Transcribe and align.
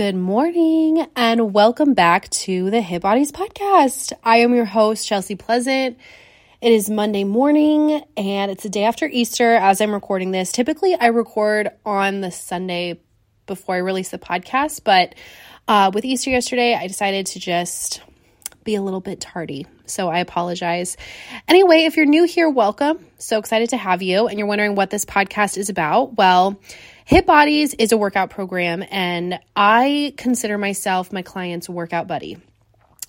Good 0.00 0.16
morning 0.16 1.06
and 1.14 1.52
welcome 1.52 1.92
back 1.92 2.30
to 2.30 2.70
the 2.70 2.80
Hit 2.80 3.02
Bodies 3.02 3.32
podcast. 3.32 4.14
I 4.24 4.38
am 4.38 4.54
your 4.54 4.64
host, 4.64 5.06
Chelsea 5.06 5.36
Pleasant. 5.36 5.98
It 6.62 6.72
is 6.72 6.88
Monday 6.88 7.24
morning 7.24 8.02
and 8.16 8.50
it's 8.50 8.62
the 8.62 8.70
day 8.70 8.84
after 8.84 9.04
Easter 9.04 9.56
as 9.56 9.82
I'm 9.82 9.92
recording 9.92 10.30
this. 10.30 10.52
Typically, 10.52 10.94
I 10.94 11.08
record 11.08 11.68
on 11.84 12.22
the 12.22 12.30
Sunday 12.30 13.02
before 13.44 13.74
I 13.74 13.78
release 13.80 14.08
the 14.08 14.18
podcast, 14.18 14.84
but 14.84 15.16
uh, 15.68 15.90
with 15.92 16.06
Easter 16.06 16.30
yesterday, 16.30 16.74
I 16.74 16.86
decided 16.86 17.26
to 17.26 17.38
just 17.38 18.00
be 18.64 18.76
a 18.76 18.82
little 18.82 19.02
bit 19.02 19.20
tardy. 19.20 19.66
So 19.84 20.08
I 20.08 20.20
apologize. 20.20 20.96
Anyway, 21.46 21.84
if 21.84 21.98
you're 21.98 22.06
new 22.06 22.24
here, 22.24 22.48
welcome. 22.48 23.04
So 23.18 23.38
excited 23.38 23.68
to 23.70 23.76
have 23.76 24.00
you. 24.00 24.28
And 24.28 24.38
you're 24.38 24.48
wondering 24.48 24.76
what 24.76 24.88
this 24.88 25.04
podcast 25.04 25.58
is 25.58 25.68
about. 25.68 26.16
Well, 26.16 26.58
Hit 27.10 27.26
Bodies 27.26 27.74
is 27.74 27.90
a 27.90 27.98
workout 27.98 28.30
program, 28.30 28.84
and 28.88 29.40
I 29.56 30.14
consider 30.16 30.56
myself 30.56 31.12
my 31.12 31.22
client's 31.22 31.68
workout 31.68 32.06
buddy 32.06 32.38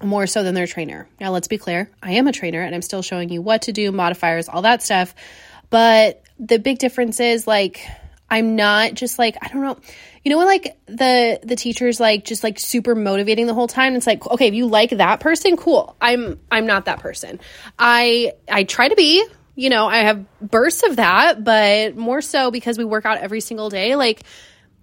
more 0.01 0.25
so 0.25 0.41
than 0.41 0.55
their 0.55 0.65
trainer. 0.65 1.07
Now, 1.19 1.29
let's 1.29 1.47
be 1.47 1.59
clear 1.59 1.87
I 2.01 2.13
am 2.13 2.25
a 2.25 2.31
trainer 2.31 2.63
and 2.63 2.73
I'm 2.73 2.81
still 2.81 3.03
showing 3.03 3.29
you 3.29 3.43
what 3.43 3.61
to 3.63 3.71
do, 3.71 3.91
modifiers, 3.91 4.49
all 4.49 4.63
that 4.63 4.81
stuff. 4.81 5.13
But 5.69 6.23
the 6.39 6.57
big 6.57 6.79
difference 6.79 7.19
is 7.19 7.45
like, 7.45 7.85
I'm 8.27 8.55
not 8.55 8.95
just 8.95 9.19
like, 9.19 9.37
I 9.39 9.49
don't 9.49 9.61
know. 9.61 9.77
You 10.23 10.31
know 10.31 10.39
when 10.39 10.47
like 10.47 10.79
the 10.87 11.39
the 11.43 11.55
teachers 11.55 11.99
like 11.99 12.25
just 12.25 12.43
like 12.43 12.57
super 12.57 12.95
motivating 12.95 13.45
the 13.45 13.53
whole 13.53 13.67
time? 13.67 13.93
It's 13.93 14.07
like, 14.07 14.25
okay, 14.25 14.47
if 14.47 14.55
you 14.55 14.65
like 14.65 14.89
that 14.89 15.19
person, 15.19 15.57
cool. 15.57 15.95
I'm 16.01 16.39
I'm 16.49 16.65
not 16.65 16.85
that 16.85 17.01
person. 17.01 17.39
I 17.77 18.33
I 18.49 18.63
try 18.63 18.87
to 18.87 18.95
be, 18.95 19.23
you 19.55 19.69
know, 19.69 19.87
I 19.87 19.99
have 19.99 20.25
bursts 20.39 20.83
of 20.83 20.95
that, 20.97 21.43
but 21.43 21.95
more 21.95 22.21
so 22.21 22.51
because 22.51 22.77
we 22.77 22.85
work 22.85 23.05
out 23.05 23.17
every 23.17 23.41
single 23.41 23.69
day, 23.69 23.95
like 23.95 24.23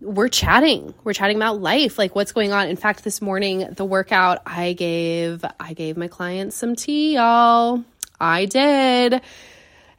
we're 0.01 0.29
chatting. 0.29 0.95
We're 1.05 1.13
chatting 1.13 1.37
about 1.37 1.61
life, 1.61 1.99
like 1.99 2.15
what's 2.15 2.33
going 2.33 2.53
on. 2.53 2.69
In 2.69 2.77
fact, 2.77 3.03
this 3.03 3.21
morning, 3.21 3.69
the 3.71 3.85
workout 3.85 4.43
I 4.47 4.73
gave, 4.75 5.45
I 5.59 5.73
gave 5.73 5.97
my 5.97 6.09
clients 6.09 6.57
some 6.57 6.77
tea, 6.77 7.15
y'all. 7.15 7.85
I 8.21 8.45
did. 8.45 9.21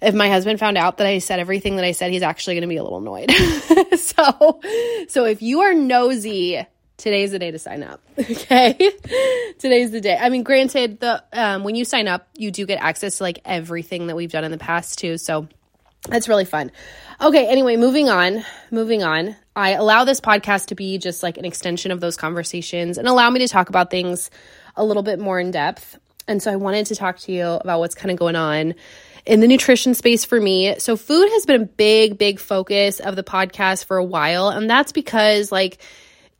If 0.02 0.16
my 0.16 0.30
husband 0.30 0.59
found 0.59 0.78
out 0.78 0.98
that 0.98 1.08
I 1.08 1.20
said 1.20 1.39
everything 1.39 1.76
that 1.76 1.83
I 1.83 1.92
said, 1.92 2.11
he's 2.11 2.22
actually 2.22 2.56
going 2.56 2.61
to 2.61 2.67
be 2.67 2.78
a 2.78 2.83
little 2.83 3.00
annoyed. 3.00 3.31
so, 4.00 4.61
so 5.09 5.26
if 5.26 5.42
you 5.42 5.61
are 5.61 5.73
nosy 5.73 6.66
today's 7.00 7.31
the 7.31 7.39
day 7.39 7.52
to 7.52 7.59
sign 7.59 7.83
up. 7.83 8.02
Okay. 8.19 8.92
today's 9.58 9.92
the 9.92 10.02
day. 10.02 10.17
I 10.19 10.30
mean, 10.30 10.44
granted, 10.44 11.00
the 11.00 11.23
um, 11.33 11.64
when 11.64 11.75
you 11.75 11.86
sign 11.86 12.08
up, 12.08 12.28
you 12.36 12.52
do 12.52 12.66
get 12.66 12.80
access 12.81 13.17
to 13.17 13.23
like 13.23 13.39
everything 13.45 14.08
that 14.08 14.16
we've 14.16 14.31
done 14.31 14.44
in 14.44 14.52
the 14.52 14.58
past 14.58 15.00
too. 15.00 15.17
So 15.17 15.47
that's 16.08 16.27
really 16.30 16.45
fun. 16.45 16.72
Okay, 17.20 17.47
anyway, 17.47 17.75
moving 17.75 18.09
on. 18.09 18.44
Moving 18.72 19.03
on. 19.03 19.36
I 19.55 19.72
allow 19.72 20.05
this 20.05 20.22
podcast 20.22 20.67
to 20.67 20.75
be 20.75 20.97
just 20.97 21.23
like 21.23 21.38
an 21.38 21.45
extension 21.45 21.92
of 21.92 22.00
those 22.00 22.16
conversations 22.16 22.97
and 22.97 23.08
allow 23.08 23.30
me 23.30 23.39
to 23.39 23.47
talk 23.47 23.70
about 23.70 23.92
things 23.92 24.30
a 24.75 24.83
little 24.86 25.03
bit 25.03 25.20
more 25.20 25.39
in 25.39 25.52
depth. 25.52 25.97
And 26.27 26.42
so 26.42 26.52
I 26.52 26.55
wanted 26.55 26.86
to 26.88 26.95
talk 26.95 27.17
to 27.20 27.31
you 27.31 27.45
about 27.45 27.80
what's 27.80 27.95
kind 27.95 28.11
of 28.11 28.17
going 28.17 28.36
on 28.36 28.75
in 29.25 29.39
the 29.42 29.47
nutrition 29.47 29.94
space 29.94 30.23
for 30.25 30.39
me. 30.39 30.80
So 30.80 30.95
food 30.95 31.30
has 31.31 31.45
been 31.45 31.61
a 31.61 31.66
big, 31.66 32.17
big 32.17 32.39
focus 32.39 33.00
of 33.00 33.16
the 33.16 33.23
podcast 33.23 33.86
for 33.86 33.97
a 33.97 34.03
while. 34.03 34.50
And 34.50 34.70
that's 34.70 34.92
because 34.92 35.52
like 35.52 35.80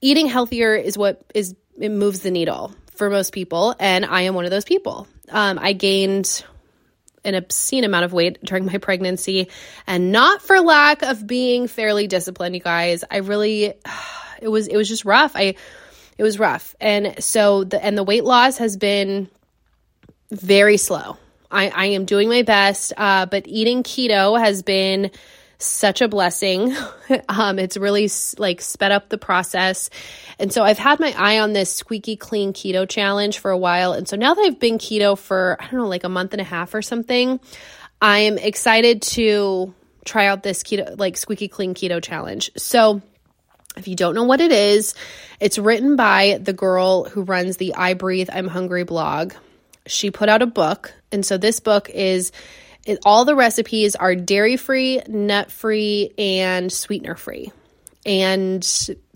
eating 0.02 0.28
healthier 0.28 0.76
is 0.76 0.98
what 0.98 1.22
is 1.34 1.56
it 1.80 1.90
moves 1.90 2.20
the 2.22 2.32
needle 2.32 2.74
for 2.96 3.10
most 3.10 3.34
people 3.34 3.76
and 3.80 4.06
i 4.06 4.22
am 4.22 4.36
one 4.36 4.46
of 4.46 4.52
those 4.52 4.66
people. 4.66 5.08
Um, 5.30 5.60
i 5.60 5.74
gained 5.74 6.44
an 7.24 7.36
obscene 7.36 7.84
amount 7.84 8.06
of 8.06 8.14
weight 8.14 8.44
during 8.44 8.66
my 8.66 8.78
pregnancy 8.82 9.50
and 9.88 10.12
not 10.12 10.42
for 10.42 10.60
lack 10.60 11.02
of 11.02 11.26
being 11.26 11.68
fairly 11.68 12.08
disciplined 12.08 12.56
you 12.56 12.62
guys. 12.62 13.04
I 13.10 13.18
really 13.18 13.74
it 14.42 14.48
was 14.48 14.68
it 14.68 14.76
was 14.76 14.88
just 14.88 15.06
rough. 15.06 15.34
I 15.36 15.56
it 16.18 16.24
was 16.24 16.40
rough. 16.40 16.76
And 16.80 17.24
so 17.24 17.64
the 17.64 17.84
and 17.84 17.98
the 17.98 18.04
weight 18.04 18.24
loss 18.24 18.58
has 18.58 18.78
been 18.78 19.30
very 20.32 20.78
slow. 20.78 21.18
I 21.52 21.70
i 21.70 21.86
am 21.88 22.06
doing 22.06 22.30
my 22.30 22.44
best 22.44 22.94
uh, 22.98 23.26
but 23.26 23.48
eating 23.48 23.84
keto 23.84 24.40
has 24.40 24.62
been 24.62 25.12
such 25.60 26.02
a 26.02 26.08
blessing. 26.08 26.76
um, 27.30 27.60
it's 27.60 27.78
really 27.78 28.10
like 28.38 28.62
sped 28.62 28.92
up 28.92 29.10
the 29.10 29.18
process. 29.18 29.90
And 30.40 30.52
so 30.52 30.64
I've 30.64 30.78
had 30.78 31.00
my 31.00 31.14
eye 31.18 31.40
on 31.40 31.54
this 31.54 31.74
squeaky 31.74 32.16
clean 32.16 32.54
keto 32.54 32.88
challenge 32.88 33.40
for 33.40 33.52
a 33.52 33.58
while. 33.58 33.94
And 33.94 34.08
so 34.08 34.16
now 34.16 34.34
that 34.34 34.42
I've 34.42 34.60
been 34.60 34.78
keto 34.78 35.18
for, 35.18 35.58
I 35.60 35.66
don't 35.66 35.82
know, 35.82 35.88
like 35.88 36.06
a 36.06 36.10
month 36.10 36.34
and 36.34 36.42
a 36.42 36.46
half 36.46 36.74
or 36.74 36.82
something, 36.82 37.40
I'm 38.02 38.38
excited 38.38 39.02
to 39.02 39.74
try 40.06 40.28
out 40.28 40.44
this 40.44 40.64
keto, 40.64 40.98
like 40.98 41.18
squeaky 41.18 41.50
clean 41.50 41.74
keto 41.74 42.02
challenge. 42.02 42.52
So 42.56 43.02
if 43.76 43.88
you 43.88 43.96
don't 43.96 44.16
know 44.16 44.24
what 44.24 44.40
it 44.40 44.54
is, 44.54 44.96
it's 45.42 45.58
written 45.60 45.98
by 45.98 46.40
the 46.42 46.54
girl 46.54 47.04
who 47.04 47.24
runs 47.24 47.58
the 47.58 47.76
I 47.76 47.96
Breathe, 47.96 48.30
I'm 48.32 48.48
Hungry 48.48 48.84
blog. 48.84 49.34
She 49.86 50.10
put 50.10 50.30
out 50.30 50.42
a 50.42 50.48
book. 50.48 50.94
And 51.12 51.26
so 51.26 51.38
this 51.38 51.60
book 51.60 51.90
is 51.90 52.32
it, 52.86 53.00
all 53.06 53.26
the 53.26 53.36
recipes 53.36 53.96
are 53.96 54.16
dairy 54.16 54.58
free, 54.58 55.02
nut 55.08 55.52
free, 55.52 56.14
and 56.18 56.72
sweetener 56.72 57.16
free. 57.16 57.52
And 58.06 58.64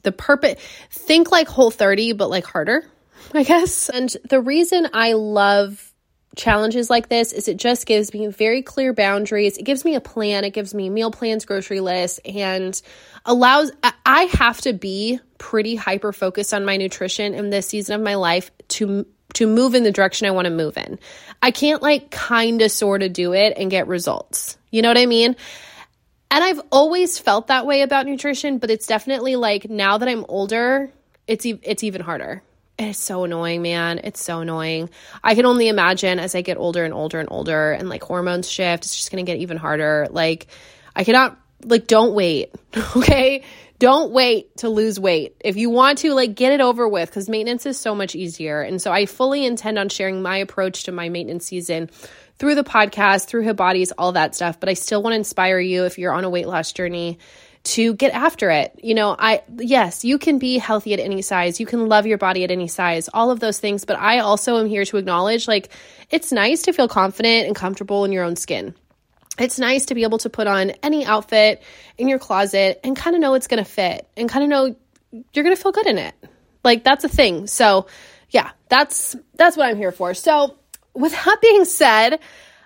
the 0.03 0.11
purpose, 0.11 0.61
think 0.91 1.31
like 1.31 1.47
Whole 1.47 1.71
30, 1.71 2.13
but 2.13 2.29
like 2.29 2.45
harder, 2.45 2.85
I 3.33 3.43
guess. 3.43 3.89
And 3.89 4.15
the 4.29 4.41
reason 4.41 4.89
I 4.93 5.13
love 5.13 5.93
challenges 6.35 6.89
like 6.89 7.09
this 7.09 7.31
is 7.31 7.47
it 7.47 7.57
just 7.57 7.85
gives 7.85 8.13
me 8.13 8.27
very 8.27 8.61
clear 8.61 8.93
boundaries. 8.93 9.57
It 9.57 9.63
gives 9.63 9.85
me 9.85 9.95
a 9.95 10.01
plan, 10.01 10.43
it 10.43 10.51
gives 10.51 10.73
me 10.73 10.89
meal 10.89 11.11
plans, 11.11 11.45
grocery 11.45 11.79
lists, 11.79 12.19
and 12.25 12.79
allows 13.25 13.71
I 14.05 14.23
have 14.33 14.59
to 14.61 14.73
be 14.73 15.19
pretty 15.37 15.75
hyper 15.75 16.11
focused 16.11 16.53
on 16.53 16.65
my 16.65 16.77
nutrition 16.77 17.33
in 17.33 17.49
this 17.49 17.67
season 17.67 17.95
of 17.95 18.01
my 18.01 18.15
life 18.15 18.51
to 18.69 19.05
to 19.33 19.47
move 19.47 19.75
in 19.75 19.83
the 19.83 19.91
direction 19.91 20.27
I 20.27 20.31
want 20.31 20.45
to 20.45 20.51
move 20.51 20.77
in. 20.77 20.99
I 21.41 21.51
can't 21.51 21.81
like 21.81 22.11
kind 22.11 22.61
of 22.61 22.71
sort 22.71 23.03
of 23.03 23.13
do 23.13 23.33
it 23.33 23.53
and 23.57 23.69
get 23.69 23.87
results. 23.87 24.57
You 24.71 24.81
know 24.81 24.89
what 24.89 24.97
I 24.97 25.05
mean? 25.05 25.35
And 26.31 26.43
I've 26.43 26.61
always 26.71 27.19
felt 27.19 27.47
that 27.47 27.65
way 27.65 27.81
about 27.81 28.05
nutrition, 28.07 28.57
but 28.57 28.71
it's 28.71 28.87
definitely 28.87 29.35
like 29.35 29.69
now 29.69 29.97
that 29.99 30.09
I'm 30.09 30.25
older, 30.27 30.91
it's 31.27 31.45
e- 31.45 31.59
it's 31.61 31.83
even 31.83 32.01
harder. 32.01 32.41
it's 32.79 32.97
so 32.97 33.23
annoying, 33.23 33.61
man. 33.61 33.99
It's 34.03 34.21
so 34.23 34.39
annoying. 34.39 34.89
I 35.23 35.35
can 35.35 35.45
only 35.45 35.67
imagine 35.67 36.17
as 36.19 36.33
I 36.33 36.41
get 36.41 36.57
older 36.57 36.83
and 36.83 36.93
older 36.93 37.19
and 37.19 37.29
older 37.31 37.71
and 37.71 37.87
like 37.87 38.03
hormones 38.03 38.49
shift, 38.49 38.85
it's 38.85 38.95
just 38.95 39.11
going 39.11 39.23
to 39.23 39.31
get 39.31 39.39
even 39.39 39.57
harder. 39.57 40.07
Like 40.09 40.47
I 40.95 41.03
cannot 41.03 41.37
like 41.63 41.85
don't 41.87 42.13
wait. 42.13 42.51
Okay? 42.95 43.43
Don't 43.83 44.13
wait 44.13 44.55
to 44.55 44.69
lose 44.69 44.97
weight. 44.97 45.35
If 45.43 45.57
you 45.57 45.69
want 45.69 45.97
to, 45.99 46.13
like, 46.13 46.35
get 46.35 46.53
it 46.53 46.61
over 46.61 46.87
with 46.87 47.09
because 47.09 47.27
maintenance 47.27 47.65
is 47.65 47.77
so 47.77 47.93
much 47.93 48.15
easier. 48.15 48.61
And 48.61 48.81
so 48.81 48.93
I 48.93 49.05
fully 49.05 49.45
intend 49.45 49.77
on 49.77 49.89
sharing 49.89 50.21
my 50.21 50.37
approach 50.37 50.83
to 50.83 50.93
my 50.93 51.09
maintenance 51.09 51.45
season 51.47 51.89
through 52.39 52.55
the 52.55 52.63
podcast, 52.63 53.25
through 53.25 53.41
Hit 53.41 53.57
Bodies, 53.57 53.91
all 53.91 54.13
that 54.13 54.35
stuff. 54.35 54.57
But 54.57 54.69
I 54.69 54.75
still 54.75 55.03
want 55.03 55.11
to 55.11 55.17
inspire 55.17 55.59
you 55.59 55.83
if 55.83 55.97
you're 55.97 56.13
on 56.13 56.23
a 56.23 56.29
weight 56.29 56.47
loss 56.47 56.71
journey 56.71 57.19
to 57.63 57.93
get 57.95 58.13
after 58.13 58.49
it. 58.51 58.79
You 58.81 58.93
know, 58.93 59.17
I, 59.19 59.43
yes, 59.57 60.05
you 60.05 60.17
can 60.17 60.39
be 60.39 60.59
healthy 60.59 60.93
at 60.93 61.01
any 61.01 61.21
size. 61.21 61.59
You 61.59 61.65
can 61.65 61.89
love 61.89 62.07
your 62.07 62.17
body 62.17 62.45
at 62.45 62.51
any 62.51 62.69
size, 62.69 63.09
all 63.13 63.31
of 63.31 63.41
those 63.41 63.59
things. 63.59 63.83
But 63.83 63.99
I 63.99 64.19
also 64.19 64.59
am 64.59 64.67
here 64.67 64.85
to 64.85 64.95
acknowledge 64.95 65.45
like, 65.45 65.67
it's 66.09 66.31
nice 66.31 66.61
to 66.61 66.71
feel 66.71 66.87
confident 66.87 67.47
and 67.47 67.55
comfortable 67.55 68.05
in 68.05 68.13
your 68.13 68.23
own 68.23 68.37
skin 68.37 68.75
it's 69.39 69.57
nice 69.57 69.87
to 69.87 69.95
be 69.95 70.03
able 70.03 70.19
to 70.19 70.29
put 70.29 70.47
on 70.47 70.71
any 70.83 71.05
outfit 71.05 71.63
in 71.97 72.07
your 72.07 72.19
closet 72.19 72.79
and 72.83 72.95
kind 72.95 73.15
of 73.15 73.21
know 73.21 73.33
it's 73.33 73.47
going 73.47 73.63
to 73.63 73.69
fit 73.69 74.07
and 74.15 74.29
kind 74.29 74.43
of 74.43 74.49
know 74.49 74.75
you're 75.33 75.43
going 75.43 75.55
to 75.55 75.61
feel 75.61 75.71
good 75.71 75.87
in 75.87 75.97
it. 75.97 76.13
Like 76.63 76.83
that's 76.83 77.03
a 77.03 77.09
thing. 77.09 77.47
So, 77.47 77.87
yeah, 78.29 78.51
that's 78.69 79.15
that's 79.35 79.57
what 79.57 79.67
I'm 79.67 79.77
here 79.77 79.91
for. 79.91 80.13
So, 80.13 80.55
with 80.93 81.11
that 81.11 81.39
being 81.41 81.65
said, 81.65 82.19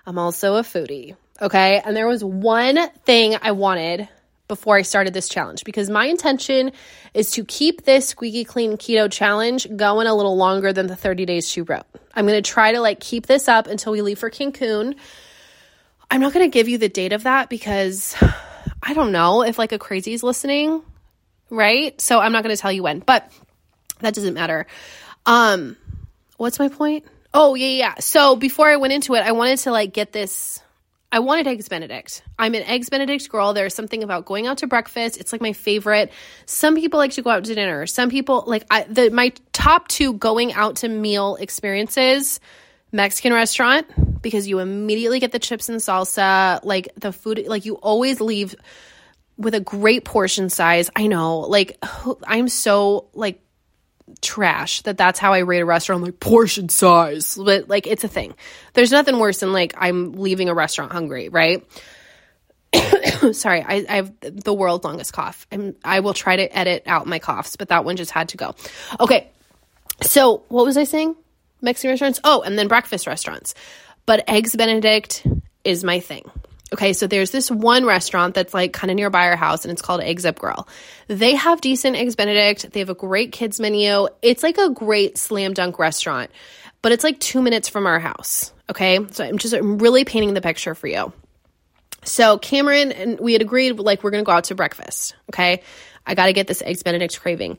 I'm 0.06 0.18
also 0.18 0.56
a 0.56 0.62
foodie, 0.62 1.16
okay? 1.40 1.80
And 1.84 1.96
there 1.96 2.06
was 2.06 2.22
one 2.22 2.90
thing 3.04 3.36
I 3.40 3.52
wanted 3.52 4.08
before 4.48 4.76
I 4.76 4.82
started 4.82 5.12
this 5.12 5.28
challenge 5.28 5.64
because 5.64 5.90
my 5.90 6.06
intention 6.06 6.72
is 7.12 7.32
to 7.32 7.44
keep 7.44 7.84
this 7.84 8.08
squeaky 8.08 8.44
clean 8.44 8.78
keto 8.78 9.10
challenge 9.12 9.66
going 9.76 10.06
a 10.06 10.14
little 10.14 10.36
longer 10.36 10.72
than 10.72 10.86
the 10.86 10.96
30 10.96 11.26
days 11.26 11.48
she 11.48 11.60
wrote. 11.60 11.84
I'm 12.14 12.26
going 12.26 12.42
to 12.42 12.50
try 12.50 12.72
to 12.72 12.80
like 12.80 13.00
keep 13.00 13.26
this 13.26 13.48
up 13.48 13.66
until 13.66 13.92
we 13.92 14.00
leave 14.00 14.18
for 14.18 14.30
Cancun 14.30 14.94
I'm 16.10 16.20
not 16.20 16.32
going 16.32 16.48
to 16.48 16.52
give 16.52 16.68
you 16.68 16.78
the 16.78 16.88
date 16.88 17.12
of 17.12 17.24
that 17.24 17.48
because 17.48 18.16
I 18.82 18.94
don't 18.94 19.12
know 19.12 19.42
if 19.42 19.58
like 19.58 19.72
a 19.72 19.78
crazy 19.78 20.14
is 20.14 20.22
listening, 20.22 20.82
right? 21.50 22.00
So 22.00 22.18
I'm 22.18 22.32
not 22.32 22.42
going 22.42 22.54
to 22.54 22.60
tell 22.60 22.72
you 22.72 22.82
when, 22.82 23.00
but 23.00 23.30
that 24.00 24.14
doesn't 24.14 24.34
matter. 24.34 24.66
Um, 25.26 25.76
what's 26.36 26.58
my 26.58 26.68
point? 26.68 27.04
Oh, 27.34 27.54
yeah, 27.54 27.68
yeah. 27.68 27.94
So 27.98 28.36
before 28.36 28.68
I 28.68 28.76
went 28.76 28.94
into 28.94 29.14
it, 29.14 29.20
I 29.20 29.32
wanted 29.32 29.58
to 29.60 29.70
like 29.70 29.92
get 29.92 30.12
this. 30.12 30.62
I 31.12 31.20
wanted 31.20 31.46
Eggs 31.46 31.68
Benedict. 31.68 32.22
I'm 32.38 32.54
an 32.54 32.62
Eggs 32.62 32.88
Benedict 32.88 33.28
girl. 33.28 33.52
There's 33.52 33.74
something 33.74 34.02
about 34.02 34.24
going 34.24 34.46
out 34.46 34.58
to 34.58 34.66
breakfast. 34.66 35.18
It's 35.18 35.32
like 35.32 35.40
my 35.40 35.52
favorite. 35.52 36.10
Some 36.46 36.74
people 36.74 36.98
like 36.98 37.12
to 37.12 37.22
go 37.22 37.30
out 37.30 37.44
to 37.44 37.54
dinner. 37.54 37.86
Some 37.86 38.08
people 38.08 38.44
like 38.46 38.64
I, 38.70 38.84
the 38.84 39.10
my 39.10 39.32
top 39.52 39.88
two 39.88 40.14
going 40.14 40.52
out 40.52 40.76
to 40.76 40.88
meal 40.88 41.36
experiences 41.36 42.40
Mexican 42.92 43.32
restaurant 43.32 43.86
because 44.22 44.48
you 44.48 44.58
immediately 44.58 45.20
get 45.20 45.32
the 45.32 45.38
chips 45.38 45.68
and 45.68 45.78
salsa. 45.80 46.60
Like 46.64 46.88
the 46.96 47.12
food, 47.12 47.46
like 47.46 47.64
you 47.64 47.74
always 47.76 48.20
leave 48.20 48.54
with 49.36 49.54
a 49.54 49.60
great 49.60 50.04
portion 50.04 50.50
size. 50.50 50.90
I 50.94 51.06
know, 51.06 51.40
like 51.40 51.78
I'm 52.24 52.48
so 52.48 53.08
like 53.14 53.40
trash 54.20 54.82
that 54.82 54.96
that's 54.96 55.18
how 55.18 55.32
I 55.32 55.38
rate 55.38 55.60
a 55.60 55.64
restaurant, 55.64 56.02
like 56.02 56.20
portion 56.20 56.68
size. 56.68 57.36
But 57.36 57.68
like, 57.68 57.86
it's 57.86 58.04
a 58.04 58.08
thing. 58.08 58.34
There's 58.74 58.90
nothing 58.90 59.18
worse 59.18 59.40
than 59.40 59.52
like 59.52 59.74
I'm 59.76 60.12
leaving 60.12 60.48
a 60.48 60.54
restaurant 60.54 60.92
hungry, 60.92 61.28
right? 61.28 61.64
Sorry, 63.32 63.62
I, 63.62 63.86
I, 63.88 63.96
have 63.96 64.12
the 64.20 64.52
world's 64.52 64.84
longest 64.84 65.12
cough. 65.12 65.46
and 65.50 65.74
I 65.84 66.00
will 66.00 66.12
try 66.12 66.36
to 66.36 66.56
edit 66.56 66.82
out 66.86 67.06
my 67.06 67.18
coughs, 67.18 67.56
but 67.56 67.68
that 67.68 67.84
one 67.84 67.96
just 67.96 68.10
had 68.10 68.30
to 68.30 68.36
go. 68.36 68.54
Okay, 69.00 69.30
so 70.02 70.44
what 70.48 70.66
was 70.66 70.76
I 70.76 70.84
saying? 70.84 71.16
Mexican 71.60 71.90
restaurants? 71.90 72.20
Oh, 72.24 72.42
and 72.42 72.58
then 72.58 72.68
breakfast 72.68 73.06
restaurants. 73.06 73.54
But 74.08 74.24
Eggs 74.26 74.56
Benedict 74.56 75.26
is 75.64 75.84
my 75.84 76.00
thing. 76.00 76.30
Okay, 76.72 76.94
so 76.94 77.06
there's 77.06 77.30
this 77.30 77.50
one 77.50 77.84
restaurant 77.84 78.34
that's 78.34 78.54
like 78.54 78.72
kind 78.72 78.90
of 78.90 78.94
nearby 78.94 79.26
our 79.26 79.36
house 79.36 79.66
and 79.66 79.72
it's 79.72 79.82
called 79.82 80.00
Eggs 80.00 80.24
Up 80.24 80.38
Grill. 80.38 80.66
They 81.08 81.34
have 81.34 81.60
decent 81.60 81.94
Eggs 81.94 82.16
Benedict. 82.16 82.72
They 82.72 82.80
have 82.80 82.88
a 82.88 82.94
great 82.94 83.32
kids 83.32 83.60
menu. 83.60 84.08
It's 84.22 84.42
like 84.42 84.56
a 84.56 84.70
great 84.70 85.18
slam 85.18 85.52
dunk 85.52 85.78
restaurant, 85.78 86.30
but 86.80 86.92
it's 86.92 87.04
like 87.04 87.20
two 87.20 87.42
minutes 87.42 87.68
from 87.68 87.86
our 87.86 88.00
house. 88.00 88.50
Okay, 88.70 88.98
so 89.10 89.24
I'm 89.24 89.36
just 89.36 89.52
I'm 89.52 89.76
really 89.76 90.06
painting 90.06 90.32
the 90.32 90.40
picture 90.40 90.74
for 90.74 90.86
you. 90.86 91.12
So 92.02 92.38
Cameron 92.38 92.92
and 92.92 93.20
we 93.20 93.34
had 93.34 93.42
agreed 93.42 93.78
like 93.78 94.02
we're 94.02 94.10
gonna 94.10 94.22
go 94.22 94.32
out 94.32 94.44
to 94.44 94.54
breakfast. 94.54 95.16
Okay, 95.30 95.60
I 96.06 96.14
got 96.14 96.26
to 96.26 96.32
get 96.32 96.46
this 96.46 96.62
Eggs 96.62 96.82
Benedict 96.82 97.20
craving. 97.20 97.58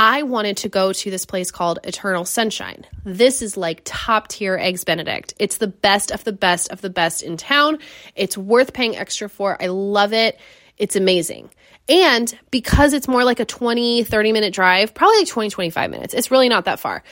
I 0.00 0.22
wanted 0.22 0.58
to 0.58 0.68
go 0.68 0.92
to 0.92 1.10
this 1.10 1.26
place 1.26 1.50
called 1.50 1.80
Eternal 1.82 2.24
Sunshine. 2.24 2.86
This 3.04 3.42
is 3.42 3.56
like 3.56 3.82
top 3.84 4.28
tier 4.28 4.56
Eggs 4.56 4.84
Benedict. 4.84 5.34
It's 5.40 5.56
the 5.56 5.66
best 5.66 6.12
of 6.12 6.22
the 6.22 6.32
best 6.32 6.70
of 6.70 6.80
the 6.80 6.88
best 6.88 7.24
in 7.24 7.36
town. 7.36 7.80
It's 8.14 8.38
worth 8.38 8.72
paying 8.72 8.96
extra 8.96 9.28
for. 9.28 9.60
I 9.60 9.66
love 9.66 10.12
it. 10.12 10.38
It's 10.76 10.94
amazing. 10.94 11.50
And 11.88 12.32
because 12.52 12.92
it's 12.92 13.08
more 13.08 13.24
like 13.24 13.40
a 13.40 13.44
20, 13.44 14.04
30 14.04 14.32
minute 14.32 14.54
drive, 14.54 14.94
probably 14.94 15.18
like 15.18 15.28
20, 15.28 15.50
25 15.50 15.90
minutes, 15.90 16.14
it's 16.14 16.30
really 16.30 16.48
not 16.48 16.66
that 16.66 16.78
far. 16.78 17.02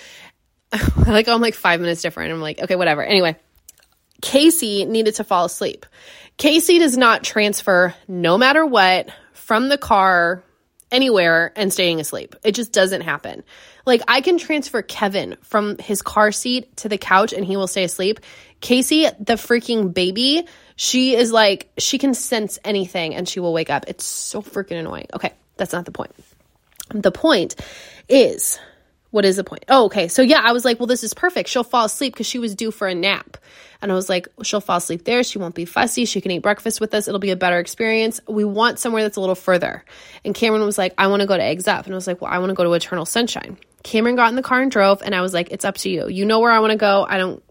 like, 1.08 1.26
I'm 1.26 1.40
like 1.40 1.54
five 1.54 1.80
minutes 1.80 2.02
different. 2.02 2.32
I'm 2.32 2.40
like, 2.40 2.60
okay, 2.60 2.76
whatever. 2.76 3.02
Anyway, 3.02 3.34
Casey 4.22 4.84
needed 4.84 5.16
to 5.16 5.24
fall 5.24 5.46
asleep. 5.46 5.86
Casey 6.36 6.78
does 6.78 6.96
not 6.96 7.24
transfer 7.24 7.94
no 8.06 8.38
matter 8.38 8.64
what 8.64 9.08
from 9.32 9.68
the 9.68 9.78
car 9.78 10.44
anywhere 10.90 11.52
and 11.56 11.72
staying 11.72 12.00
asleep. 12.00 12.36
It 12.44 12.52
just 12.52 12.72
doesn't 12.72 13.02
happen. 13.02 13.42
Like 13.84 14.02
I 14.08 14.20
can 14.20 14.38
transfer 14.38 14.82
Kevin 14.82 15.36
from 15.42 15.78
his 15.78 16.02
car 16.02 16.32
seat 16.32 16.76
to 16.78 16.88
the 16.88 16.98
couch 16.98 17.32
and 17.32 17.44
he 17.44 17.56
will 17.56 17.66
stay 17.66 17.84
asleep. 17.84 18.20
Casey, 18.60 19.06
the 19.18 19.34
freaking 19.34 19.92
baby, 19.92 20.46
she 20.76 21.14
is 21.14 21.32
like 21.32 21.70
she 21.78 21.98
can 21.98 22.14
sense 22.14 22.58
anything 22.64 23.14
and 23.14 23.28
she 23.28 23.40
will 23.40 23.52
wake 23.52 23.70
up. 23.70 23.84
It's 23.88 24.04
so 24.04 24.42
freaking 24.42 24.78
annoying. 24.78 25.06
Okay, 25.14 25.32
that's 25.56 25.72
not 25.72 25.84
the 25.84 25.92
point. 25.92 26.12
The 26.90 27.12
point 27.12 27.56
is 28.08 28.58
what 29.16 29.24
is 29.24 29.36
the 29.36 29.44
point? 29.44 29.64
Oh, 29.70 29.86
okay. 29.86 30.08
So 30.08 30.20
yeah, 30.20 30.42
I 30.44 30.52
was 30.52 30.62
like, 30.66 30.78
well, 30.78 30.86
this 30.86 31.02
is 31.02 31.14
perfect. 31.14 31.48
She'll 31.48 31.64
fall 31.64 31.86
asleep 31.86 32.12
because 32.12 32.26
she 32.26 32.38
was 32.38 32.54
due 32.54 32.70
for 32.70 32.86
a 32.86 32.94
nap. 32.94 33.38
And 33.80 33.90
I 33.90 33.94
was 33.94 34.10
like, 34.10 34.28
she'll 34.42 34.60
fall 34.60 34.76
asleep 34.76 35.04
there. 35.04 35.24
She 35.24 35.38
won't 35.38 35.54
be 35.54 35.64
fussy. 35.64 36.04
She 36.04 36.20
can 36.20 36.30
eat 36.32 36.40
breakfast 36.40 36.82
with 36.82 36.92
us. 36.92 37.08
It'll 37.08 37.18
be 37.18 37.30
a 37.30 37.36
better 37.36 37.58
experience. 37.58 38.20
We 38.28 38.44
want 38.44 38.78
somewhere 38.78 39.02
that's 39.02 39.16
a 39.16 39.20
little 39.20 39.34
further. 39.34 39.86
And 40.22 40.34
Cameron 40.34 40.66
was 40.66 40.76
like, 40.76 40.92
I 40.98 41.06
want 41.06 41.20
to 41.20 41.26
go 41.26 41.34
to 41.34 41.42
Eggs 41.42 41.66
Up. 41.66 41.86
And 41.86 41.94
I 41.94 41.96
was 41.96 42.06
like, 42.06 42.20
well, 42.20 42.30
I 42.30 42.40
want 42.40 42.50
to 42.50 42.54
go 42.54 42.64
to 42.64 42.72
Eternal 42.74 43.06
Sunshine. 43.06 43.56
Cameron 43.82 44.16
got 44.16 44.28
in 44.28 44.36
the 44.36 44.42
car 44.42 44.60
and 44.60 44.70
drove. 44.70 45.00
And 45.00 45.14
I 45.14 45.22
was 45.22 45.32
like, 45.32 45.50
it's 45.50 45.64
up 45.64 45.78
to 45.78 45.88
you. 45.88 46.08
You 46.08 46.26
know 46.26 46.40
where 46.40 46.52
I 46.52 46.60
want 46.60 46.72
to 46.72 46.76
go. 46.76 47.06
I 47.08 47.16
don't, 47.16 47.42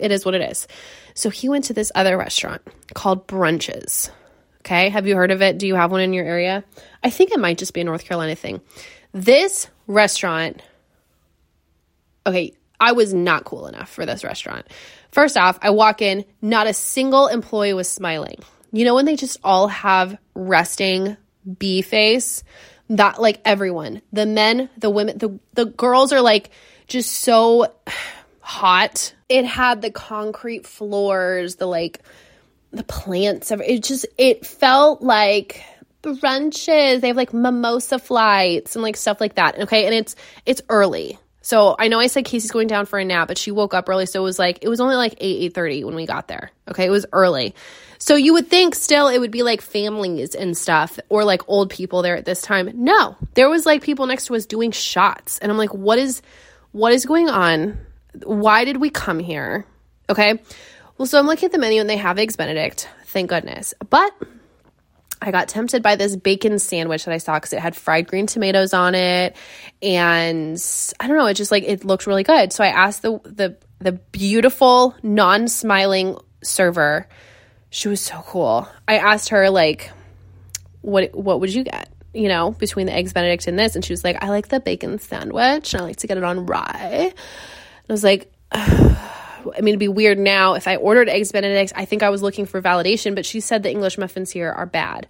it 0.00 0.10
is 0.10 0.24
what 0.24 0.34
it 0.34 0.42
is. 0.50 0.66
So 1.14 1.30
he 1.30 1.48
went 1.48 1.66
to 1.66 1.72
this 1.72 1.92
other 1.94 2.18
restaurant 2.18 2.62
called 2.94 3.28
Brunches. 3.28 4.10
Okay. 4.62 4.88
Have 4.88 5.06
you 5.06 5.14
heard 5.14 5.30
of 5.30 5.40
it? 5.40 5.56
Do 5.58 5.68
you 5.68 5.76
have 5.76 5.92
one 5.92 6.00
in 6.00 6.12
your 6.12 6.24
area? 6.24 6.64
I 7.04 7.10
think 7.10 7.30
it 7.30 7.38
might 7.38 7.58
just 7.58 7.74
be 7.74 7.82
a 7.82 7.84
North 7.84 8.04
Carolina 8.04 8.34
thing. 8.34 8.60
This 9.12 9.68
restaurant, 9.86 10.62
okay, 12.26 12.54
I 12.78 12.92
was 12.92 13.14
not 13.14 13.44
cool 13.44 13.66
enough 13.66 13.88
for 13.88 14.04
this 14.04 14.24
restaurant. 14.24 14.66
First 15.10 15.36
off, 15.36 15.58
I 15.62 15.70
walk 15.70 16.02
in, 16.02 16.24
not 16.42 16.66
a 16.66 16.74
single 16.74 17.28
employee 17.28 17.72
was 17.72 17.88
smiling. 17.88 18.38
You 18.72 18.84
know, 18.84 18.94
when 18.94 19.06
they 19.06 19.16
just 19.16 19.38
all 19.42 19.68
have 19.68 20.18
resting 20.34 21.16
bee 21.58 21.82
face? 21.82 22.42
That, 22.88 23.20
like, 23.20 23.40
everyone, 23.44 24.02
the 24.12 24.26
men, 24.26 24.70
the 24.78 24.90
women, 24.90 25.18
the, 25.18 25.40
the 25.54 25.64
girls 25.64 26.12
are 26.12 26.20
like 26.20 26.50
just 26.86 27.10
so 27.10 27.74
hot. 28.40 29.12
It 29.28 29.44
had 29.44 29.82
the 29.82 29.90
concrete 29.90 30.66
floors, 30.66 31.56
the 31.56 31.66
like, 31.66 32.00
the 32.70 32.84
plants. 32.84 33.50
It 33.50 33.82
just, 33.82 34.06
it 34.18 34.46
felt 34.46 35.02
like 35.02 35.64
brunches. 36.02 37.00
They 37.00 37.08
have 37.08 37.16
like 37.16 37.34
mimosa 37.34 37.98
flights 37.98 38.76
and 38.76 38.82
like 38.84 38.96
stuff 38.96 39.20
like 39.20 39.34
that. 39.34 39.58
Okay. 39.62 39.86
And 39.86 39.94
it's, 39.94 40.14
it's 40.44 40.62
early. 40.68 41.18
So 41.46 41.76
I 41.78 41.86
know 41.86 42.00
I 42.00 42.08
said 42.08 42.24
Casey's 42.24 42.50
going 42.50 42.66
down 42.66 42.86
for 42.86 42.98
a 42.98 43.04
nap, 43.04 43.28
but 43.28 43.38
she 43.38 43.52
woke 43.52 43.72
up 43.72 43.88
early. 43.88 44.06
So 44.06 44.20
it 44.20 44.24
was 44.24 44.36
like, 44.36 44.58
it 44.62 44.68
was 44.68 44.80
only 44.80 44.96
like 44.96 45.14
8, 45.18 45.54
8.30 45.54 45.84
when 45.84 45.94
we 45.94 46.04
got 46.04 46.26
there. 46.26 46.50
Okay. 46.66 46.86
It 46.86 46.90
was 46.90 47.06
early. 47.12 47.54
So 47.98 48.16
you 48.16 48.32
would 48.32 48.48
think 48.48 48.74
still 48.74 49.06
it 49.06 49.20
would 49.20 49.30
be 49.30 49.44
like 49.44 49.60
families 49.60 50.34
and 50.34 50.58
stuff 50.58 50.98
or 51.08 51.22
like 51.22 51.48
old 51.48 51.70
people 51.70 52.02
there 52.02 52.16
at 52.16 52.24
this 52.24 52.42
time. 52.42 52.72
No, 52.74 53.14
there 53.34 53.48
was 53.48 53.64
like 53.64 53.84
people 53.84 54.08
next 54.08 54.26
to 54.26 54.34
us 54.34 54.44
doing 54.44 54.72
shots. 54.72 55.38
And 55.38 55.52
I'm 55.52 55.56
like, 55.56 55.72
what 55.72 56.00
is, 56.00 56.20
what 56.72 56.92
is 56.92 57.06
going 57.06 57.28
on? 57.28 57.78
Why 58.24 58.64
did 58.64 58.78
we 58.78 58.90
come 58.90 59.20
here? 59.20 59.66
Okay. 60.10 60.42
Well, 60.98 61.06
so 61.06 61.16
I'm 61.16 61.26
looking 61.26 61.46
at 61.46 61.52
the 61.52 61.58
menu 61.58 61.80
and 61.80 61.88
they 61.88 61.96
have 61.96 62.18
Eggs 62.18 62.34
Benedict. 62.34 62.88
Thank 63.04 63.30
goodness. 63.30 63.72
But 63.88 64.12
I 65.26 65.30
got 65.32 65.48
tempted 65.48 65.82
by 65.82 65.96
this 65.96 66.14
bacon 66.14 66.58
sandwich 66.58 67.04
that 67.04 67.12
I 67.12 67.18
saw 67.18 67.34
because 67.34 67.52
it 67.52 67.58
had 67.58 67.74
fried 67.74 68.06
green 68.06 68.26
tomatoes 68.26 68.72
on 68.72 68.94
it, 68.94 69.36
and 69.82 70.62
I 71.00 71.08
don't 71.08 71.16
know, 71.16 71.26
it 71.26 71.34
just 71.34 71.50
like 71.50 71.64
it 71.64 71.84
looked 71.84 72.06
really 72.06 72.22
good. 72.22 72.52
So 72.52 72.62
I 72.62 72.68
asked 72.68 73.02
the 73.02 73.18
the 73.24 73.56
the 73.78 73.92
beautiful 73.92 74.94
non-smiling 75.02 76.16
server. 76.42 77.08
She 77.70 77.88
was 77.88 78.00
so 78.00 78.22
cool. 78.26 78.68
I 78.86 78.98
asked 78.98 79.30
her 79.30 79.50
like, 79.50 79.90
what 80.82 81.14
what 81.14 81.40
would 81.40 81.52
you 81.52 81.64
get? 81.64 81.90
You 82.14 82.28
know, 82.28 82.52
between 82.52 82.86
the 82.86 82.92
eggs 82.92 83.12
Benedict 83.12 83.48
and 83.48 83.58
this, 83.58 83.74
and 83.74 83.84
she 83.84 83.92
was 83.92 84.04
like, 84.04 84.22
I 84.22 84.28
like 84.28 84.48
the 84.48 84.60
bacon 84.60 84.98
sandwich, 84.98 85.74
and 85.74 85.82
I 85.82 85.86
like 85.86 85.96
to 85.96 86.06
get 86.06 86.16
it 86.16 86.24
on 86.24 86.46
rye. 86.46 87.12
And 87.12 87.90
I 87.90 87.92
was 87.92 88.04
like. 88.04 88.32
I 89.56 89.60
mean, 89.60 89.68
it'd 89.68 89.80
be 89.80 89.88
weird 89.88 90.18
now 90.18 90.54
if 90.54 90.66
I 90.66 90.76
ordered 90.76 91.08
eggs 91.08 91.32
Benedict. 91.32 91.72
I 91.76 91.84
think 91.84 92.02
I 92.02 92.10
was 92.10 92.22
looking 92.22 92.46
for 92.46 92.62
validation, 92.62 93.14
but 93.14 93.26
she 93.26 93.40
said 93.40 93.62
the 93.62 93.70
English 93.70 93.98
muffins 93.98 94.30
here 94.30 94.50
are 94.50 94.66
bad. 94.66 95.06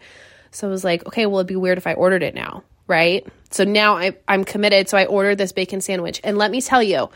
So 0.51 0.67
I 0.67 0.71
was 0.71 0.85
like, 0.85 1.07
okay, 1.07 1.27
well, 1.27 1.39
it'd 1.39 1.49
be 1.49 1.57
weird 1.57 1.79
if 1.79 1.87
I 1.87 1.95
ordered 1.95 2.23
it 2.23 2.35
now, 2.35 2.63
right? 2.87 3.27
So 3.51 3.65
now 3.65 3.97
I, 3.97 4.17
I'm 4.27 4.45
committed. 4.45 4.89
So 4.89 4.97
I 4.97 5.07
ordered 5.07 5.37
this 5.37 5.53
bacon 5.53 5.81
sandwich. 5.81 6.21
And 6.25 6.39
let 6.39 6.51
me 6.51 6.61
tell 6.61 6.83
you, 6.83 7.11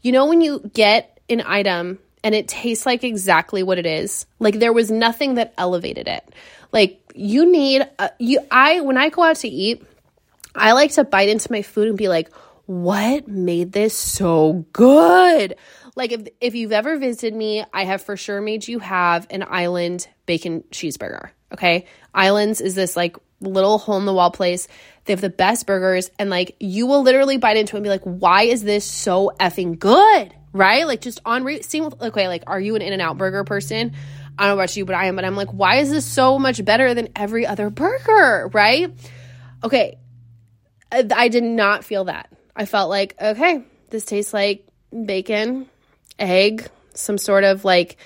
you 0.00 0.12
know, 0.12 0.26
when 0.26 0.40
you 0.40 0.70
get 0.72 1.18
an 1.28 1.42
item 1.44 1.98
and 2.22 2.34
it 2.34 2.48
tastes 2.48 2.86
like 2.86 3.04
exactly 3.04 3.62
what 3.62 3.78
it 3.78 3.86
is, 3.86 4.26
like 4.38 4.58
there 4.58 4.72
was 4.72 4.90
nothing 4.90 5.34
that 5.34 5.54
elevated 5.58 6.08
it. 6.08 6.22
Like 6.72 7.00
you 7.14 7.50
need, 7.50 7.88
a, 7.98 8.10
you, 8.18 8.40
I, 8.50 8.80
when 8.80 8.96
I 8.96 9.08
go 9.08 9.22
out 9.22 9.36
to 9.36 9.48
eat, 9.48 9.84
I 10.54 10.72
like 10.72 10.92
to 10.92 11.04
bite 11.04 11.28
into 11.28 11.50
my 11.50 11.62
food 11.62 11.88
and 11.88 11.98
be 11.98 12.08
like, 12.08 12.32
what 12.66 13.28
made 13.28 13.72
this 13.72 13.96
so 13.96 14.64
good? 14.72 15.56
Like 15.96 16.12
if 16.12 16.28
if 16.40 16.54
you've 16.54 16.72
ever 16.72 16.96
visited 16.96 17.34
me, 17.34 17.64
I 17.72 17.84
have 17.84 18.02
for 18.02 18.16
sure 18.16 18.40
made 18.40 18.66
you 18.66 18.78
have 18.80 19.26
an 19.30 19.44
island 19.48 20.08
bacon 20.26 20.64
cheeseburger. 20.70 21.30
Okay? 21.52 21.86
Islands 22.12 22.60
is 22.60 22.74
this 22.74 22.96
like 22.96 23.16
little 23.40 23.78
hole 23.78 23.98
in 23.98 24.06
the 24.06 24.14
wall 24.14 24.30
place. 24.30 24.66
They 25.04 25.12
have 25.12 25.20
the 25.20 25.30
best 25.30 25.66
burgers 25.66 26.10
and 26.18 26.30
like 26.30 26.56
you 26.58 26.86
will 26.86 27.02
literally 27.02 27.36
bite 27.36 27.56
into 27.56 27.76
it 27.76 27.78
and 27.78 27.84
be 27.84 27.90
like, 27.90 28.02
"Why 28.02 28.42
is 28.42 28.62
this 28.62 28.84
so 28.84 29.32
effing 29.38 29.78
good?" 29.78 30.34
Right? 30.52 30.86
Like 30.86 31.00
just 31.00 31.20
on 31.24 31.44
re- 31.44 31.62
seeing 31.62 31.92
okay, 32.00 32.28
like 32.28 32.44
are 32.46 32.60
you 32.60 32.74
an 32.76 32.82
In-N-Out 32.82 33.18
burger 33.18 33.44
person? 33.44 33.92
I 34.36 34.46
don't 34.46 34.56
know 34.56 34.62
about 34.62 34.76
you, 34.76 34.84
but 34.84 34.96
I 34.96 35.06
am. 35.06 35.16
But 35.16 35.24
I'm 35.24 35.36
like, 35.36 35.52
why 35.52 35.76
is 35.76 35.90
this 35.90 36.04
so 36.04 36.38
much 36.38 36.64
better 36.64 36.92
than 36.94 37.08
every 37.14 37.46
other 37.46 37.70
burger? 37.70 38.50
Right? 38.52 38.92
Okay. 39.62 39.98
I 40.90 41.28
did 41.28 41.42
not 41.42 41.84
feel 41.84 42.04
that. 42.04 42.30
I 42.54 42.66
felt 42.66 42.88
like, 42.88 43.16
okay, 43.20 43.64
this 43.90 44.04
tastes 44.04 44.32
like 44.32 44.66
bacon 44.90 45.68
egg, 46.18 46.68
some 46.94 47.18
sort 47.18 47.44
of 47.44 47.64
like 47.64 47.96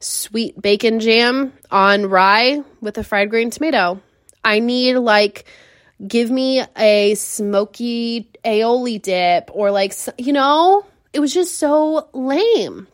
sweet 0.00 0.60
bacon 0.60 1.00
jam 1.00 1.52
on 1.70 2.06
rye 2.06 2.62
with 2.80 2.98
a 2.98 3.04
fried 3.04 3.30
green 3.30 3.50
tomato. 3.50 4.00
I 4.44 4.58
need 4.58 4.96
like 4.96 5.44
give 6.06 6.30
me 6.30 6.64
a 6.76 7.14
smoky 7.14 8.28
aioli 8.44 9.00
dip 9.00 9.50
or 9.52 9.70
like 9.70 9.94
you 10.18 10.32
know, 10.32 10.84
it 11.12 11.20
was 11.20 11.32
just 11.32 11.58
so 11.58 12.08
lame. 12.12 12.88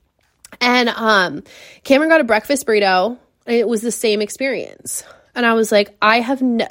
And 0.60 0.88
um 0.90 1.42
Cameron 1.84 2.10
got 2.10 2.20
a 2.20 2.24
breakfast 2.24 2.66
burrito 2.66 3.18
and 3.46 3.56
it 3.56 3.68
was 3.68 3.80
the 3.80 3.92
same 3.92 4.20
experience. 4.20 5.04
And 5.34 5.46
I 5.46 5.54
was 5.54 5.72
like, 5.72 5.96
I 6.02 6.20
have 6.20 6.42
no 6.42 6.66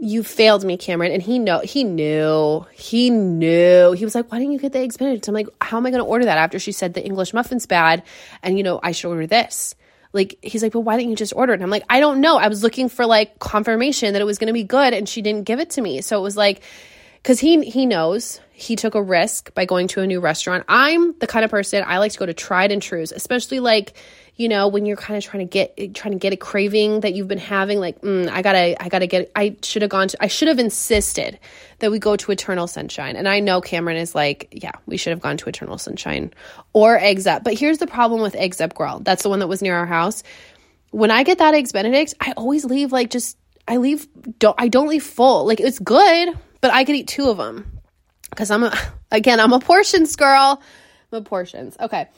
you 0.00 0.22
failed 0.22 0.64
me, 0.64 0.76
Cameron. 0.76 1.12
And 1.12 1.22
he 1.22 1.38
know 1.38 1.60
he 1.60 1.84
knew. 1.84 2.66
He 2.72 3.10
knew. 3.10 3.92
He 3.92 4.04
was 4.04 4.14
like, 4.14 4.30
Why 4.30 4.38
didn't 4.38 4.52
you 4.52 4.58
get 4.58 4.72
the 4.72 4.78
eggs 4.78 4.96
benedict? 4.96 5.28
I'm 5.28 5.34
like, 5.34 5.48
how 5.60 5.76
am 5.76 5.86
I 5.86 5.90
gonna 5.90 6.04
order 6.04 6.24
that 6.26 6.38
after 6.38 6.58
she 6.58 6.72
said 6.72 6.94
the 6.94 7.04
English 7.04 7.34
muffin's 7.34 7.66
bad 7.66 8.02
and 8.42 8.56
you 8.56 8.62
know, 8.62 8.80
I 8.82 8.92
should 8.92 9.08
order 9.08 9.26
this? 9.26 9.74
Like 10.12 10.38
he's 10.40 10.62
like, 10.62 10.72
But 10.72 10.80
why 10.80 10.96
didn't 10.96 11.10
you 11.10 11.16
just 11.16 11.34
order 11.34 11.52
it? 11.52 11.56
And 11.56 11.64
I'm 11.64 11.70
like, 11.70 11.84
I 11.90 12.00
don't 12.00 12.20
know. 12.20 12.38
I 12.38 12.48
was 12.48 12.62
looking 12.62 12.88
for 12.88 13.06
like 13.06 13.38
confirmation 13.38 14.12
that 14.12 14.22
it 14.22 14.26
was 14.26 14.38
gonna 14.38 14.52
be 14.52 14.64
good 14.64 14.94
and 14.94 15.08
she 15.08 15.20
didn't 15.22 15.44
give 15.44 15.60
it 15.60 15.70
to 15.70 15.80
me. 15.80 16.00
So 16.00 16.18
it 16.18 16.22
was 16.22 16.36
like 16.36 16.62
because 17.22 17.40
he 17.40 17.68
he 17.68 17.84
knows 17.84 18.40
he 18.58 18.74
took 18.74 18.96
a 18.96 19.02
risk 19.02 19.54
by 19.54 19.64
going 19.64 19.86
to 19.86 20.00
a 20.00 20.06
new 20.06 20.18
restaurant. 20.18 20.64
I'm 20.66 21.16
the 21.20 21.28
kind 21.28 21.44
of 21.44 21.50
person 21.50 21.84
I 21.86 21.98
like 21.98 22.10
to 22.10 22.18
go 22.18 22.26
to 22.26 22.34
tried 22.34 22.72
and 22.72 22.82
trues, 22.82 23.12
especially 23.12 23.60
like 23.60 23.92
you 24.34 24.48
know 24.48 24.66
when 24.66 24.84
you're 24.84 24.96
kind 24.96 25.16
of 25.16 25.22
trying 25.22 25.46
to 25.46 25.50
get 25.50 25.94
trying 25.94 26.10
to 26.10 26.18
get 26.18 26.32
a 26.32 26.36
craving 26.36 27.00
that 27.00 27.14
you've 27.14 27.28
been 27.28 27.38
having. 27.38 27.78
Like 27.78 28.00
mm, 28.00 28.28
I 28.28 28.42
gotta 28.42 28.82
I 28.82 28.88
gotta 28.88 29.06
get 29.06 29.30
I 29.36 29.56
should 29.62 29.82
have 29.82 29.92
gone 29.92 30.08
to 30.08 30.20
I 30.20 30.26
should 30.26 30.48
have 30.48 30.58
insisted 30.58 31.38
that 31.78 31.92
we 31.92 32.00
go 32.00 32.16
to 32.16 32.32
Eternal 32.32 32.66
Sunshine. 32.66 33.14
And 33.14 33.28
I 33.28 33.38
know 33.38 33.60
Cameron 33.60 33.96
is 33.96 34.16
like, 34.16 34.48
yeah, 34.50 34.72
we 34.86 34.96
should 34.96 35.12
have 35.12 35.20
gone 35.20 35.36
to 35.36 35.48
Eternal 35.48 35.78
Sunshine 35.78 36.34
or 36.72 36.98
Eggs 36.98 37.28
Up. 37.28 37.44
But 37.44 37.54
here's 37.54 37.78
the 37.78 37.86
problem 37.86 38.22
with 38.22 38.34
Eggs 38.34 38.60
Up 38.60 38.74
Grill. 38.74 38.98
That's 38.98 39.22
the 39.22 39.28
one 39.28 39.38
that 39.38 39.46
was 39.46 39.62
near 39.62 39.76
our 39.76 39.86
house. 39.86 40.24
When 40.90 41.12
I 41.12 41.22
get 41.22 41.38
that 41.38 41.54
Eggs 41.54 41.70
Benedict, 41.70 42.14
I 42.20 42.32
always 42.32 42.64
leave 42.64 42.90
like 42.90 43.10
just 43.10 43.38
I 43.68 43.76
leave 43.76 44.08
don't 44.40 44.56
I 44.58 44.66
don't 44.66 44.88
leave 44.88 45.04
full. 45.04 45.46
Like 45.46 45.60
it's 45.60 45.78
good, 45.78 46.36
but 46.60 46.72
I 46.72 46.82
could 46.82 46.96
eat 46.96 47.06
two 47.06 47.30
of 47.30 47.36
them 47.36 47.77
because 48.30 48.50
I'm 48.50 48.64
a, 48.64 48.72
again, 49.10 49.40
I'm 49.40 49.52
a 49.52 49.60
portions 49.60 50.16
girl. 50.16 50.62
I'm 51.12 51.18
a 51.18 51.22
portions. 51.22 51.76
Okay. 51.78 52.08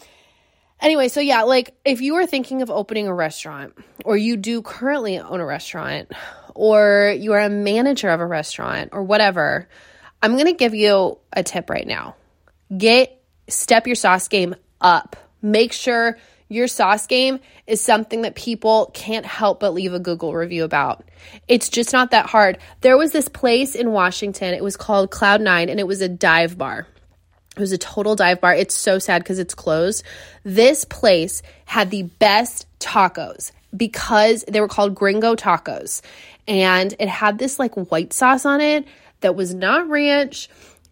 Anyway, 0.80 1.08
so 1.08 1.20
yeah, 1.20 1.42
like 1.42 1.74
if 1.84 2.00
you 2.00 2.16
are 2.16 2.26
thinking 2.26 2.62
of 2.62 2.70
opening 2.70 3.06
a 3.06 3.14
restaurant 3.14 3.74
or 4.04 4.16
you 4.16 4.36
do 4.36 4.62
currently 4.62 5.18
own 5.18 5.40
a 5.40 5.44
restaurant 5.44 6.10
or 6.54 7.14
you 7.18 7.32
are 7.34 7.40
a 7.40 7.50
manager 7.50 8.08
of 8.08 8.20
a 8.20 8.26
restaurant 8.26 8.90
or 8.92 9.02
whatever, 9.02 9.68
I'm 10.22 10.32
going 10.32 10.46
to 10.46 10.54
give 10.54 10.74
you 10.74 11.18
a 11.32 11.42
tip 11.42 11.68
right 11.68 11.86
now. 11.86 12.16
Get 12.76 13.22
step 13.48 13.86
your 13.86 13.96
sauce 13.96 14.28
game 14.28 14.54
up. 14.80 15.16
Make 15.42 15.72
sure 15.72 16.18
your 16.50 16.66
sauce 16.66 17.06
game 17.06 17.38
is 17.66 17.80
something 17.80 18.22
that 18.22 18.34
people 18.34 18.90
can't 18.92 19.24
help 19.24 19.60
but 19.60 19.72
leave 19.72 19.94
a 19.94 20.00
Google 20.00 20.34
review 20.34 20.64
about. 20.64 21.04
It's 21.48 21.68
just 21.68 21.92
not 21.92 22.10
that 22.10 22.26
hard. 22.26 22.58
There 22.80 22.98
was 22.98 23.12
this 23.12 23.28
place 23.28 23.74
in 23.74 23.92
Washington, 23.92 24.52
it 24.52 24.62
was 24.62 24.76
called 24.76 25.10
Cloud 25.10 25.40
Nine, 25.40 25.68
and 25.68 25.78
it 25.80 25.86
was 25.86 26.00
a 26.00 26.08
dive 26.08 26.58
bar. 26.58 26.88
It 27.56 27.60
was 27.60 27.72
a 27.72 27.78
total 27.78 28.16
dive 28.16 28.40
bar. 28.40 28.54
It's 28.54 28.74
so 28.74 28.98
sad 28.98 29.22
because 29.22 29.38
it's 29.38 29.54
closed. 29.54 30.04
This 30.44 30.84
place 30.84 31.42
had 31.66 31.90
the 31.90 32.02
best 32.02 32.66
tacos 32.80 33.52
because 33.76 34.44
they 34.48 34.60
were 34.60 34.68
called 34.68 34.94
gringo 34.94 35.36
tacos. 35.36 36.02
And 36.48 36.94
it 36.98 37.08
had 37.08 37.38
this 37.38 37.58
like 37.58 37.74
white 37.74 38.12
sauce 38.12 38.44
on 38.44 38.60
it 38.60 38.86
that 39.20 39.36
was 39.36 39.54
not 39.54 39.88
ranch 39.88 40.48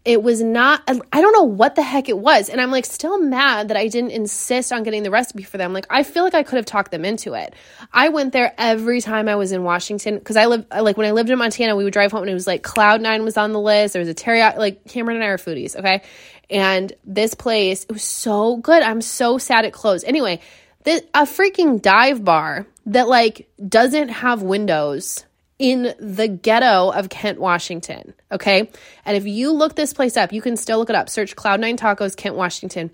it 0.09 0.23
was 0.23 0.41
not 0.41 0.83
i 1.13 1.21
don't 1.21 1.33
know 1.33 1.43
what 1.43 1.75
the 1.75 1.83
heck 1.83 2.09
it 2.09 2.19
was. 2.19 2.49
And 2.49 2.63
i'm 2.63 2.71
like 2.71 2.87
still 2.87 3.21
mad 3.21 3.69
that 3.69 3.77
i 3.77 3.89
didn't 3.89 4.13
insist 4.13 4.73
on 4.73 4.83
getting 4.83 5.03
the 5.03 5.11
recipe 5.11 5.43
for 5.43 5.59
them. 5.59 5.75
Like 5.75 5.87
i 5.91 6.03
feel 6.03 6.25
like 6.25 6.33
i 6.33 6.43
could 6.43 6.57
have 6.57 6.65
talked 6.65 6.91
them 6.91 7.05
into 7.05 7.35
it. 7.35 7.55
I 7.93 8.09
went 8.09 8.33
there 8.33 8.55
every 8.57 9.03
time 9.03 9.29
i 9.29 9.37
was 9.37 9.53
in 9.53 9.63
washington 9.65 10.19
because 10.19 10.37
i 10.37 10.47
live 10.47 10.65
like 10.81 10.97
when 10.97 11.07
i 11.07 11.11
lived 11.11 11.29
in 11.29 11.39
montana 11.39 11.77
we 11.77 11.85
would 11.85 11.93
drive 11.93 12.11
home 12.11 12.23
and 12.23 12.31
it 12.31 12.35
was 12.35 12.47
like 12.47 12.63
cloud 12.63 13.03
nine 13.03 13.23
was 13.23 13.37
on 13.37 13.53
the 13.53 13.61
list. 13.61 13.93
There 13.93 14.01
was 14.01 14.09
a 14.09 14.15
teriyaki 14.15 14.57
like 14.57 14.85
cameron 14.89 15.19
and 15.19 15.25
i 15.25 15.29
are 15.29 15.37
foodies 15.37 15.77
okay? 15.77 16.03
And 16.49 16.91
this 17.05 17.35
place 17.35 17.85
it 17.85 17.93
was 17.93 18.03
so 18.03 18.57
good. 18.57 18.83
I'm 18.83 19.03
so 19.03 19.37
sad 19.37 19.67
it 19.67 19.75
closed. 19.75 20.07
Anyway 20.07 20.41
this, 20.85 21.03
a 21.13 21.25
freaking 21.25 21.83
dive 21.83 22.25
bar 22.25 22.67
that 22.87 23.09
like 23.09 23.47
doesn't 23.69 24.09
have 24.09 24.43
windows 24.43 25.27
in 25.59 25.95
the 25.99 26.29
ghetto 26.29 26.91
of 26.91 27.09
Kent, 27.09 27.41
Washington. 27.41 28.15
Okay. 28.31 28.71
And 29.05 29.17
if 29.17 29.27
you 29.27 29.53
look 29.53 29.75
this 29.75 29.93
place 29.93 30.17
up, 30.17 30.33
you 30.33 30.41
can 30.41 30.57
still 30.57 30.79
look 30.79 30.91
it 30.91 30.97
up. 30.97 31.09
Search 31.09 31.35
Cloud9 31.37 31.77
Tacos, 31.77 32.17
Kent, 32.17 32.37
Washington. 32.37 32.91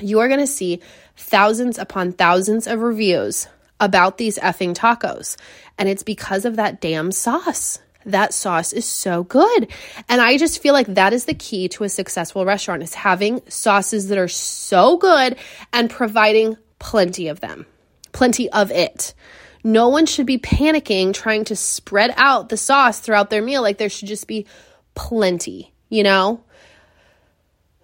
You 0.00 0.20
are 0.20 0.28
going 0.28 0.40
to 0.40 0.46
see 0.46 0.80
thousands 1.16 1.78
upon 1.78 2.12
thousands 2.12 2.66
of 2.66 2.80
reviews 2.80 3.46
about 3.78 4.16
these 4.18 4.38
effing 4.38 4.74
tacos. 4.74 5.36
And 5.78 5.88
it's 5.88 6.02
because 6.02 6.44
of 6.44 6.56
that 6.56 6.80
damn 6.80 7.12
sauce. 7.12 7.78
That 8.04 8.34
sauce 8.34 8.72
is 8.72 8.84
so 8.84 9.22
good. 9.22 9.68
And 10.08 10.20
I 10.20 10.38
just 10.38 10.60
feel 10.60 10.72
like 10.72 10.88
that 10.94 11.12
is 11.12 11.24
the 11.24 11.34
key 11.34 11.68
to 11.70 11.84
a 11.84 11.88
successful 11.88 12.44
restaurant 12.44 12.82
is 12.82 12.94
having 12.94 13.42
sauces 13.48 14.08
that 14.08 14.18
are 14.18 14.28
so 14.28 14.96
good 14.96 15.36
and 15.72 15.88
providing 15.88 16.56
plenty 16.78 17.28
of 17.28 17.40
them. 17.40 17.66
Plenty 18.12 18.50
of 18.50 18.70
it. 18.70 19.14
No 19.64 19.88
one 19.88 20.06
should 20.06 20.26
be 20.26 20.38
panicking 20.38 21.14
trying 21.14 21.44
to 21.44 21.56
spread 21.56 22.12
out 22.16 22.48
the 22.48 22.56
sauce 22.56 23.00
throughout 23.00 23.30
their 23.30 23.42
meal. 23.42 23.62
Like 23.62 23.78
there 23.78 23.88
should 23.88 24.08
just 24.08 24.26
be 24.26 24.46
plenty, 24.94 25.72
you 25.88 26.02
know? 26.02 26.42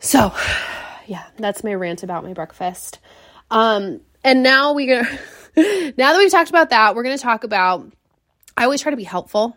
So, 0.01 0.33
yeah, 1.07 1.25
that's 1.39 1.63
my 1.65 1.75
rant 1.75 2.03
about 2.03 2.25
my 2.25 2.33
breakfast. 2.33 2.99
Um, 3.51 4.01
and 4.25 4.43
now 4.43 4.73
we're 4.73 5.03
gonna, 5.03 5.19
now 5.97 6.13
that 6.13 6.19
we've 6.19 6.31
talked 6.31 6.51
about 6.51 6.71
that, 6.71 6.95
we're 6.95 7.05
gonna 7.05 7.19
talk 7.19 7.45
about, 7.45 7.91
I 8.57 8.65
always 8.65 8.81
try 8.81 8.91
to 8.91 8.97
be 8.97 9.05
helpful. 9.05 9.57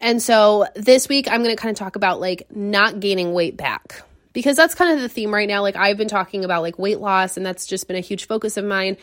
And 0.00 0.20
so 0.20 0.66
this 0.76 1.08
week, 1.08 1.28
I'm 1.30 1.42
gonna 1.42 1.56
kind 1.56 1.70
of 1.70 1.78
talk 1.78 1.96
about 1.96 2.20
like 2.20 2.46
not 2.54 3.00
gaining 3.00 3.32
weight 3.32 3.56
back 3.56 4.02
because 4.34 4.56
that's 4.56 4.74
kind 4.74 4.92
of 4.92 5.00
the 5.00 5.08
theme 5.08 5.32
right 5.32 5.48
now. 5.48 5.62
Like 5.62 5.76
I've 5.76 5.96
been 5.96 6.08
talking 6.08 6.44
about 6.44 6.60
like 6.60 6.78
weight 6.78 7.00
loss, 7.00 7.38
and 7.38 7.46
that's 7.46 7.66
just 7.66 7.86
been 7.88 7.96
a 7.96 8.00
huge 8.00 8.26
focus 8.26 8.58
of 8.58 8.66
mine. 8.66 8.98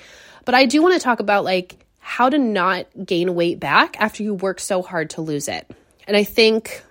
But 0.45 0.53
I 0.53 0.65
do 0.65 0.81
want 0.83 0.93
to 0.93 0.99
talk 0.99 1.19
about 1.19 1.43
like 1.43 1.85
how 2.01 2.29
to 2.29 2.38
not 2.38 2.88
gain 3.05 3.36
weight 3.36 3.60
back 3.60 3.96
after 4.01 4.24
you 4.24 4.34
work 4.34 4.60
so 4.60 4.81
hard 4.81 5.12
to 5.12 5.22
lose 5.22 5.48
it. 5.48 5.70
And 6.08 6.17
I 6.17 6.24
think 6.24 6.84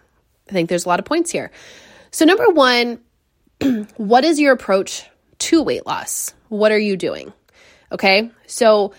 I 0.49 0.52
think 0.52 0.69
there's 0.69 0.87
a 0.87 0.88
lot 0.88 0.99
of 0.99 1.05
points 1.05 1.31
here. 1.31 1.50
So 2.11 2.25
number 2.25 2.49
1, 2.49 3.00
what 3.97 4.25
is 4.25 4.40
your 4.40 4.52
approach 4.52 5.05
to 5.38 5.62
weight 5.62 5.87
loss? 5.87 6.33
What 6.49 6.73
are 6.73 6.79
you 6.79 6.97
doing? 6.97 7.33
Okay? 7.93 8.31
So 8.47 8.95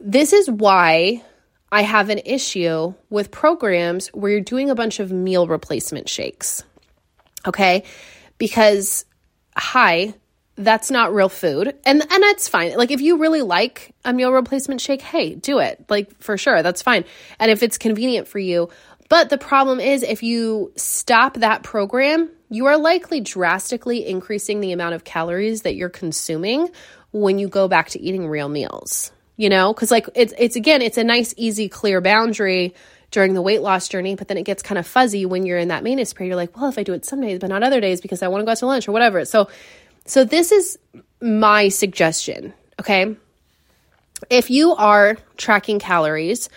this 0.00 0.32
is 0.32 0.50
why 0.50 1.22
I 1.70 1.82
have 1.82 2.08
an 2.08 2.20
issue 2.24 2.94
with 3.10 3.30
programs 3.30 4.08
where 4.08 4.32
you're 4.32 4.40
doing 4.40 4.70
a 4.70 4.74
bunch 4.74 5.00
of 5.00 5.12
meal 5.12 5.46
replacement 5.46 6.08
shakes. 6.08 6.62
Okay? 7.46 7.84
Because 8.38 9.04
hi, 9.56 10.14
that's 10.58 10.90
not 10.90 11.14
real 11.14 11.28
food. 11.28 11.74
And 11.84 12.02
and 12.02 12.22
that's 12.22 12.48
fine. 12.48 12.76
Like 12.76 12.90
if 12.90 13.00
you 13.00 13.18
really 13.18 13.42
like 13.42 13.94
a 14.04 14.12
meal 14.12 14.32
replacement 14.32 14.80
shake 14.80 15.02
hey 15.02 15.34
do 15.34 15.58
it. 15.58 15.84
Like 15.88 16.20
for 16.20 16.36
sure 16.36 16.62
that's 16.62 16.82
fine. 16.82 17.04
And 17.38 17.50
if 17.50 17.62
it's 17.62 17.78
convenient 17.78 18.28
for 18.28 18.38
you. 18.38 18.68
But 19.08 19.30
the 19.30 19.38
problem 19.38 19.80
is 19.80 20.02
if 20.02 20.22
you 20.22 20.72
stop 20.76 21.34
that 21.38 21.62
program 21.62 22.30
you 22.50 22.66
are 22.66 22.78
likely 22.78 23.20
drastically 23.20 24.06
increasing 24.06 24.60
the 24.60 24.72
amount 24.72 24.94
of 24.94 25.04
calories 25.04 25.62
that 25.62 25.74
you're 25.74 25.90
consuming 25.90 26.68
when 27.10 27.38
you 27.38 27.46
go 27.46 27.68
back 27.68 27.90
to 27.90 28.00
eating 28.00 28.26
real 28.26 28.48
meals 28.48 29.12
you 29.38 29.48
know? 29.48 29.72
Because 29.72 29.90
like 29.90 30.10
it's 30.14 30.34
it's 30.36 30.56
again 30.56 30.82
it's 30.82 30.98
a 30.98 31.04
nice 31.04 31.32
easy 31.38 31.70
clear 31.70 32.02
boundary 32.02 32.74
during 33.10 33.32
the 33.32 33.40
weight 33.40 33.62
loss 33.62 33.88
journey, 33.88 34.16
but 34.16 34.28
then 34.28 34.36
it 34.36 34.42
gets 34.42 34.62
kind 34.62 34.78
of 34.78 34.86
fuzzy 34.86 35.24
when 35.24 35.46
you're 35.46 35.56
in 35.56 35.68
that 35.68 35.82
maintenance 35.82 36.12
period. 36.12 36.28
You're 36.28 36.36
like, 36.36 36.54
well, 36.54 36.68
if 36.68 36.78
I 36.78 36.82
do 36.82 36.92
it 36.92 37.06
some 37.06 37.22
days, 37.22 37.38
but 37.38 37.48
not 37.48 37.62
other 37.62 37.80
days 37.80 38.02
because 38.02 38.22
I 38.22 38.28
want 38.28 38.42
to 38.42 38.44
go 38.44 38.50
out 38.50 38.58
to 38.58 38.66
lunch 38.66 38.86
or 38.86 38.92
whatever. 38.92 39.24
So 39.24 39.48
so, 40.08 40.24
this 40.24 40.52
is 40.52 40.78
my 41.20 41.68
suggestion, 41.68 42.54
okay? 42.80 43.14
If 44.30 44.50
you 44.50 44.74
are 44.74 45.18
tracking 45.36 45.78
calories, 45.78 46.48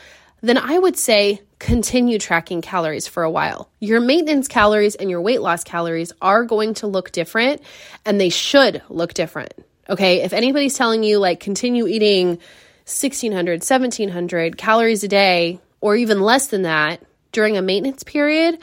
then 0.42 0.58
I 0.58 0.78
would 0.78 0.98
say 0.98 1.42
continue 1.60 2.18
tracking 2.18 2.62
calories 2.62 3.08
for 3.08 3.24
a 3.24 3.30
while. 3.30 3.70
Your 3.80 4.00
maintenance 4.00 4.48
calories 4.48 4.96
and 4.96 5.10
your 5.10 5.22
weight 5.22 5.42
loss 5.42 5.64
calories 5.64 6.12
are 6.22 6.44
going 6.44 6.74
to 6.76 6.88
look 6.88 7.12
different 7.12 7.62
and 8.04 8.20
they 8.20 8.30
should 8.30 8.82
look 8.90 9.14
different. 9.14 9.54
Okay. 9.88 10.22
If 10.22 10.34
anybody's 10.34 10.76
telling 10.76 11.04
you 11.04 11.20
like 11.20 11.40
continue 11.40 11.86
eating 11.86 12.40
1600, 12.86 13.60
1700 13.60 14.58
calories 14.58 15.04
a 15.04 15.08
day 15.08 15.60
or 15.82 15.96
even 15.96 16.22
less 16.22 16.48
than 16.48 16.64
that 16.64 17.04
during 17.32 17.58
a 17.58 17.62
maintenance 17.62 18.04
period, 18.04 18.58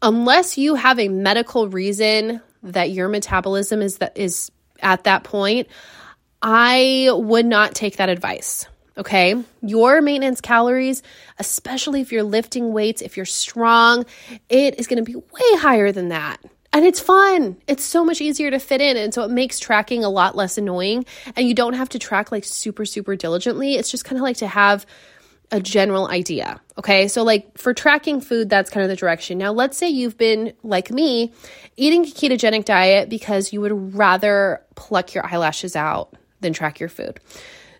unless 0.00 0.58
you 0.58 0.74
have 0.74 0.98
a 0.98 1.08
medical 1.08 1.68
reason 1.68 2.40
that 2.62 2.90
your 2.90 3.08
metabolism 3.08 3.82
is 3.82 3.98
that 3.98 4.16
is 4.16 4.50
at 4.80 5.04
that 5.04 5.24
point, 5.24 5.68
I 6.40 7.08
would 7.12 7.46
not 7.46 7.74
take 7.74 7.96
that 7.96 8.08
advice. 8.08 8.66
Okay. 8.98 9.42
Your 9.62 10.02
maintenance 10.02 10.40
calories, 10.40 11.02
especially 11.38 12.02
if 12.02 12.12
you're 12.12 12.22
lifting 12.22 12.72
weights, 12.72 13.00
if 13.00 13.16
you're 13.16 13.24
strong, 13.24 14.04
it 14.48 14.78
is 14.78 14.86
going 14.86 15.02
to 15.02 15.10
be 15.10 15.16
way 15.16 15.58
higher 15.58 15.92
than 15.92 16.08
that. 16.08 16.38
And 16.74 16.86
it's 16.86 17.00
fun. 17.00 17.58
It's 17.66 17.84
so 17.84 18.04
much 18.04 18.20
easier 18.20 18.50
to 18.50 18.58
fit 18.58 18.80
in. 18.80 18.96
And 18.96 19.12
so 19.12 19.24
it 19.24 19.30
makes 19.30 19.58
tracking 19.58 20.04
a 20.04 20.08
lot 20.08 20.36
less 20.36 20.56
annoying. 20.56 21.04
And 21.36 21.46
you 21.46 21.54
don't 21.54 21.74
have 21.74 21.90
to 21.90 21.98
track 21.98 22.32
like 22.32 22.44
super, 22.44 22.84
super 22.84 23.14
diligently. 23.14 23.74
It's 23.74 23.90
just 23.90 24.04
kind 24.04 24.18
of 24.18 24.22
like 24.22 24.38
to 24.38 24.46
have 24.46 24.86
a 25.52 25.60
general 25.60 26.08
idea. 26.08 26.60
Okay. 26.78 27.06
So, 27.06 27.22
like 27.22 27.58
for 27.58 27.74
tracking 27.74 28.20
food, 28.20 28.48
that's 28.48 28.70
kind 28.70 28.82
of 28.82 28.88
the 28.88 28.96
direction. 28.96 29.38
Now, 29.38 29.52
let's 29.52 29.76
say 29.76 29.88
you've 29.90 30.16
been 30.16 30.54
like 30.62 30.90
me 30.90 31.32
eating 31.76 32.04
a 32.04 32.08
ketogenic 32.08 32.64
diet 32.64 33.10
because 33.10 33.52
you 33.52 33.60
would 33.60 33.94
rather 33.94 34.62
pluck 34.74 35.14
your 35.14 35.24
eyelashes 35.24 35.76
out 35.76 36.14
than 36.40 36.54
track 36.54 36.80
your 36.80 36.88
food. 36.88 37.20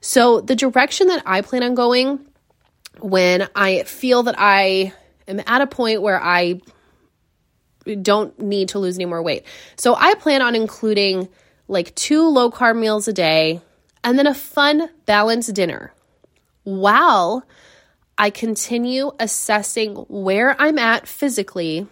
So, 0.02 0.40
the 0.40 0.54
direction 0.54 1.08
that 1.08 1.22
I 1.24 1.40
plan 1.40 1.62
on 1.62 1.74
going 1.74 2.26
when 3.00 3.48
I 3.56 3.84
feel 3.84 4.24
that 4.24 4.34
I 4.38 4.92
am 5.26 5.40
at 5.46 5.62
a 5.62 5.66
point 5.66 6.02
where 6.02 6.22
I 6.22 6.60
don't 8.00 8.38
need 8.38 8.68
to 8.70 8.78
lose 8.78 8.96
any 8.96 9.06
more 9.06 9.22
weight. 9.22 9.44
So, 9.76 9.94
I 9.94 10.14
plan 10.14 10.42
on 10.42 10.54
including 10.54 11.28
like 11.68 11.94
two 11.94 12.28
low 12.28 12.50
carb 12.50 12.78
meals 12.78 13.08
a 13.08 13.14
day 13.14 13.62
and 14.04 14.18
then 14.18 14.26
a 14.26 14.34
fun, 14.34 14.90
balanced 15.06 15.54
dinner 15.54 15.94
while 16.64 17.44
I 18.16 18.30
continue 18.30 19.10
assessing 19.18 19.94
where 20.08 20.54
I'm 20.58 20.78
at 20.78 21.08
physically 21.08 21.86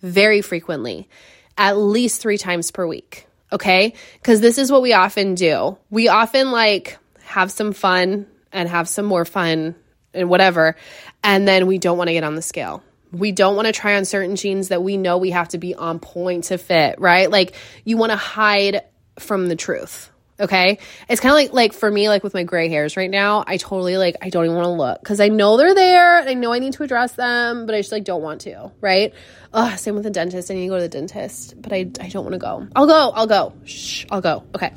very 0.00 0.42
frequently, 0.42 1.08
at 1.56 1.76
least 1.76 2.20
three 2.20 2.38
times 2.38 2.70
per 2.70 2.86
week. 2.86 3.26
Okay. 3.52 3.94
Cause 4.22 4.40
this 4.40 4.58
is 4.58 4.70
what 4.70 4.82
we 4.82 4.92
often 4.92 5.34
do. 5.34 5.78
We 5.90 6.08
often 6.08 6.50
like 6.50 6.98
have 7.22 7.50
some 7.50 7.72
fun 7.72 8.26
and 8.52 8.68
have 8.68 8.88
some 8.88 9.06
more 9.06 9.24
fun 9.24 9.74
and 10.14 10.28
whatever. 10.28 10.76
And 11.22 11.46
then 11.46 11.66
we 11.66 11.78
don't 11.78 11.98
want 11.98 12.08
to 12.08 12.14
get 12.14 12.24
on 12.24 12.34
the 12.34 12.42
scale. 12.42 12.82
We 13.10 13.32
don't 13.32 13.56
want 13.56 13.66
to 13.66 13.72
try 13.72 13.96
on 13.96 14.04
certain 14.04 14.36
jeans 14.36 14.68
that 14.68 14.82
we 14.82 14.96
know 14.96 15.18
we 15.18 15.30
have 15.30 15.48
to 15.50 15.58
be 15.58 15.74
on 15.74 15.98
point 15.98 16.44
to 16.44 16.58
fit, 16.58 17.00
right? 17.00 17.30
Like 17.30 17.54
you 17.84 17.96
want 17.96 18.12
to 18.12 18.16
hide 18.16 18.82
from 19.18 19.48
the 19.48 19.56
truth. 19.56 20.10
Okay. 20.40 20.78
It's 21.08 21.20
kind 21.20 21.32
of 21.32 21.36
like, 21.36 21.52
like 21.52 21.72
for 21.72 21.90
me, 21.90 22.08
like 22.08 22.22
with 22.22 22.32
my 22.32 22.44
gray 22.44 22.68
hairs 22.68 22.96
right 22.96 23.10
now, 23.10 23.42
I 23.46 23.56
totally 23.56 23.96
like, 23.96 24.16
I 24.22 24.30
don't 24.30 24.44
even 24.44 24.56
want 24.56 24.66
to 24.66 24.70
look 24.70 25.00
because 25.00 25.20
I 25.20 25.28
know 25.28 25.56
they're 25.56 25.74
there. 25.74 26.18
I 26.18 26.34
know 26.34 26.52
I 26.52 26.60
need 26.60 26.74
to 26.74 26.84
address 26.84 27.12
them, 27.12 27.66
but 27.66 27.74
I 27.74 27.80
just 27.80 27.90
like 27.90 28.04
don't 28.04 28.22
want 28.22 28.42
to. 28.42 28.70
Right. 28.80 29.14
Ugh, 29.52 29.78
same 29.78 29.94
with 29.94 30.04
the 30.04 30.10
dentist. 30.10 30.50
I 30.50 30.54
need 30.54 30.62
to 30.62 30.68
go 30.68 30.76
to 30.76 30.82
the 30.82 30.88
dentist, 30.88 31.60
but 31.60 31.72
I, 31.72 31.90
I 32.00 32.08
don't 32.08 32.24
want 32.24 32.34
to 32.34 32.38
go. 32.38 32.68
I'll 32.76 32.86
go. 32.86 33.10
I'll 33.10 33.26
go. 33.26 33.54
Shh. 33.64 34.06
I'll 34.10 34.20
go. 34.20 34.44
Okay. 34.54 34.72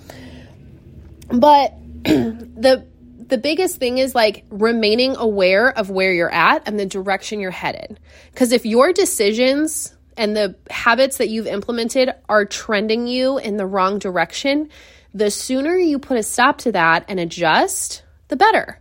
But 1.30 1.75
the, 2.03 2.88
the 3.27 3.38
biggest 3.38 3.77
thing 3.77 4.00
is 4.00 4.15
like 4.15 4.46
remaining 4.50 5.15
aware 5.15 5.70
of 5.70 5.89
where 5.89 6.12
you're 6.12 6.34
at 6.34 6.68
and 6.68 6.80
the 6.80 6.86
direction 6.88 7.39
you're 7.39 7.51
headed. 7.51 8.00
Because 8.32 8.51
if 8.51 8.65
your 8.65 8.94
decisions 8.94 9.96
and 10.18 10.36
the 10.36 10.56
habits 10.70 11.18
that 11.18 11.30
you've 11.30 11.48
implemented 11.48 12.13
are 12.27 12.46
trending 12.46 13.08
you 13.08 13.38
in 13.38 13.58
the 13.58 13.65
wrong 13.65 14.00
direction, 14.00 14.70
the 15.13 15.32
sooner 15.32 15.75
you 15.75 16.00
put 16.00 16.18
a 16.18 16.24
stop 16.24 16.60
to 16.60 16.72
that 16.72 17.06
and 17.08 17.20
adjust, 17.20 18.03
the 18.27 18.36
better. 18.36 18.80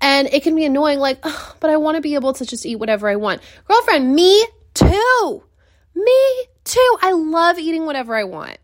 And 0.00 0.28
it 0.32 0.42
can 0.42 0.54
be 0.54 0.64
annoying, 0.64 0.98
like, 0.98 1.18
oh, 1.22 1.56
but 1.60 1.70
I 1.70 1.76
want 1.76 1.96
to 1.96 2.00
be 2.00 2.14
able 2.14 2.32
to 2.34 2.46
just 2.46 2.64
eat 2.64 2.76
whatever 2.76 3.08
I 3.08 3.16
want. 3.16 3.42
Girlfriend, 3.66 4.14
me 4.14 4.46
too. 4.74 5.42
Me 5.94 6.44
too. 6.64 6.96
I 7.00 7.12
love 7.12 7.58
eating 7.58 7.84
whatever 7.84 8.14
I 8.14 8.24
want. 8.24 8.58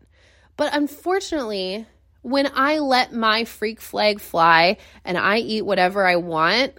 But 0.56 0.74
unfortunately, 0.74 1.86
when 2.22 2.50
I 2.54 2.78
let 2.78 3.12
my 3.12 3.44
freak 3.44 3.80
flag 3.80 4.20
fly 4.20 4.76
and 5.04 5.18
I 5.18 5.38
eat 5.38 5.62
whatever 5.62 6.06
I 6.06 6.16
want, 6.16 6.74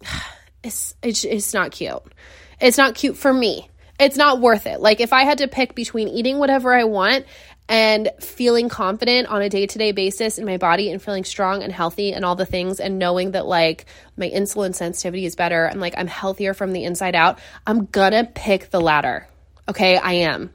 it's, 0.62 0.94
it's, 1.02 1.24
it's 1.24 1.54
not 1.54 1.72
cute. 1.72 2.02
It's 2.60 2.78
not 2.78 2.94
cute 2.94 3.16
for 3.16 3.32
me. 3.32 3.68
It's 3.98 4.16
not 4.16 4.40
worth 4.40 4.66
it. 4.66 4.80
Like, 4.80 5.00
if 5.00 5.12
I 5.12 5.24
had 5.24 5.38
to 5.38 5.48
pick 5.48 5.74
between 5.74 6.08
eating 6.08 6.38
whatever 6.38 6.74
I 6.74 6.84
want 6.84 7.24
and 7.68 8.10
feeling 8.20 8.68
confident 8.68 9.28
on 9.28 9.42
a 9.42 9.48
day 9.48 9.66
to 9.66 9.78
day 9.78 9.92
basis 9.92 10.38
in 10.38 10.44
my 10.44 10.56
body 10.56 10.90
and 10.90 11.02
feeling 11.02 11.24
strong 11.24 11.62
and 11.62 11.72
healthy 11.72 12.12
and 12.12 12.24
all 12.24 12.36
the 12.36 12.46
things 12.46 12.80
and 12.80 12.98
knowing 12.98 13.32
that 13.32 13.46
like 13.46 13.86
my 14.16 14.28
insulin 14.28 14.74
sensitivity 14.74 15.26
is 15.26 15.36
better 15.36 15.64
and 15.64 15.80
like 15.80 15.94
I'm 15.96 16.06
healthier 16.06 16.54
from 16.54 16.72
the 16.72 16.84
inside 16.84 17.14
out, 17.14 17.38
I'm 17.66 17.86
gonna 17.86 18.24
pick 18.24 18.70
the 18.70 18.80
latter. 18.80 19.26
Okay, 19.68 19.96
I 19.96 20.12
am. 20.12 20.50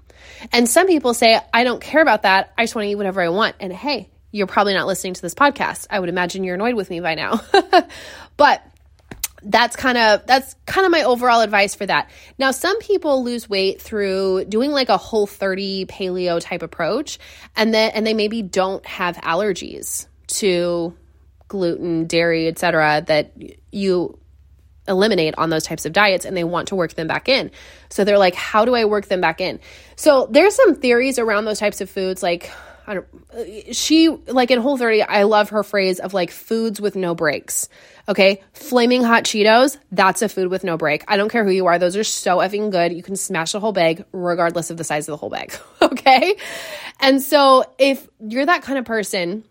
And 0.52 0.70
some 0.70 0.88
people 0.88 1.14
say, 1.14 1.40
I 1.54 1.64
don't 1.64 1.82
care 1.82 2.02
about 2.02 2.24
that. 2.24 2.54
I 2.58 2.64
just 2.64 2.76
wanna 2.76 2.88
eat 2.88 2.96
whatever 2.96 3.22
I 3.22 3.30
want. 3.30 3.56
And 3.60 3.74
hey, 3.74 4.10
you're 4.32 4.48
probably 4.48 4.74
not 4.74 4.88
listening 4.88 5.14
to 5.16 5.22
this 5.22 5.36
podcast. 5.36 5.88
I 5.90 6.00
would 6.00 6.10
imagine 6.10 6.44
you're 6.44 6.56
annoyed 6.56 6.76
with 6.76 6.90
me 6.90 7.02
by 7.02 7.16
now. 7.16 7.42
but 8.38 8.66
that's 9.44 9.76
kind 9.76 9.98
of 9.98 10.26
that's 10.26 10.56
kind 10.66 10.86
of 10.86 10.92
my 10.92 11.04
overall 11.04 11.42
advice 11.42 11.76
for 11.76 11.86
that. 11.86 12.10
Now, 12.38 12.52
some 12.52 12.80
people 12.80 13.24
lose 13.24 13.50
weight 13.50 13.82
through 13.82 14.46
doing 14.46 14.72
like 14.72 14.90
a 14.90 14.98
whole 14.98 15.28
30 15.28 15.86
paleo 15.86 16.40
type 16.40 16.62
approach 16.62 17.20
and 17.56 17.74
then 17.74 17.92
and 17.92 18.06
they 18.06 18.14
maybe 18.14 18.42
don't 18.42 18.86
have 18.86 19.18
allergies 19.18 20.08
to 20.28 20.96
gluten, 21.48 22.06
dairy, 22.06 22.48
etc. 22.48 23.04
that 23.08 23.34
you 23.72 24.18
eliminate 24.88 25.36
on 25.38 25.50
those 25.50 25.64
types 25.64 25.86
of 25.86 25.94
diets 25.94 26.26
and 26.26 26.36
they 26.36 26.44
want 26.44 26.70
to 26.70 26.76
work 26.76 26.94
them 26.94 27.08
back 27.08 27.30
in. 27.30 27.52
So 27.90 28.04
they're 28.04 28.18
like, 28.18 28.36
how 28.36 28.66
do 28.66 28.76
I 28.76 28.86
work 28.86 29.08
them 29.08 29.22
back 29.22 29.42
in? 29.42 29.60
So 29.96 30.28
there's 30.30 30.56
some 30.56 30.76
theories 30.76 31.20
around 31.20 31.46
those 31.46 31.60
types 31.60 31.82
of 31.82 31.90
foods 31.90 32.24
like 32.24 32.52
I 32.88 32.96
don't, 32.96 33.08
uh, 33.34 33.74
she 33.74 34.10
like 34.10 34.52
in 34.52 34.60
Whole 34.60 34.78
30, 34.78 35.04
I 35.04 35.24
love 35.24 35.50
her 35.50 35.64
phrase 35.64 36.00
of 36.00 36.14
like 36.14 36.32
foods 36.32 36.82
with 36.82 36.96
no 36.96 37.16
breaks. 37.16 37.70
Okay. 38.08 38.44
Flaming 38.54 39.04
hot 39.04 39.24
Cheetos, 39.24 39.78
that's 39.92 40.22
a 40.22 40.30
food 40.30 40.50
with 40.50 40.64
no 40.64 40.78
break. 40.78 41.04
I 41.08 41.18
don't 41.18 41.30
care 41.30 41.44
who 41.44 41.52
you 41.52 41.68
are. 41.68 41.78
Those 41.78 41.96
are 41.96 42.04
so 42.04 42.38
effing 42.38 42.72
good. 42.72 42.94
You 42.94 43.04
can 43.04 43.16
smash 43.16 43.52
the 43.52 43.60
whole 43.60 43.72
bag 43.72 44.06
regardless 44.12 44.72
of 44.72 44.78
the 44.78 44.84
size 44.84 45.08
of 45.08 45.14
the 45.14 45.18
whole 45.18 45.30
bag. 45.30 45.54
okay. 45.82 46.36
And 47.00 47.22
so 47.22 47.64
if 47.78 48.08
you're 48.20 48.46
that 48.46 48.64
kind 48.64 48.80
of 48.80 48.86
person 48.86 49.44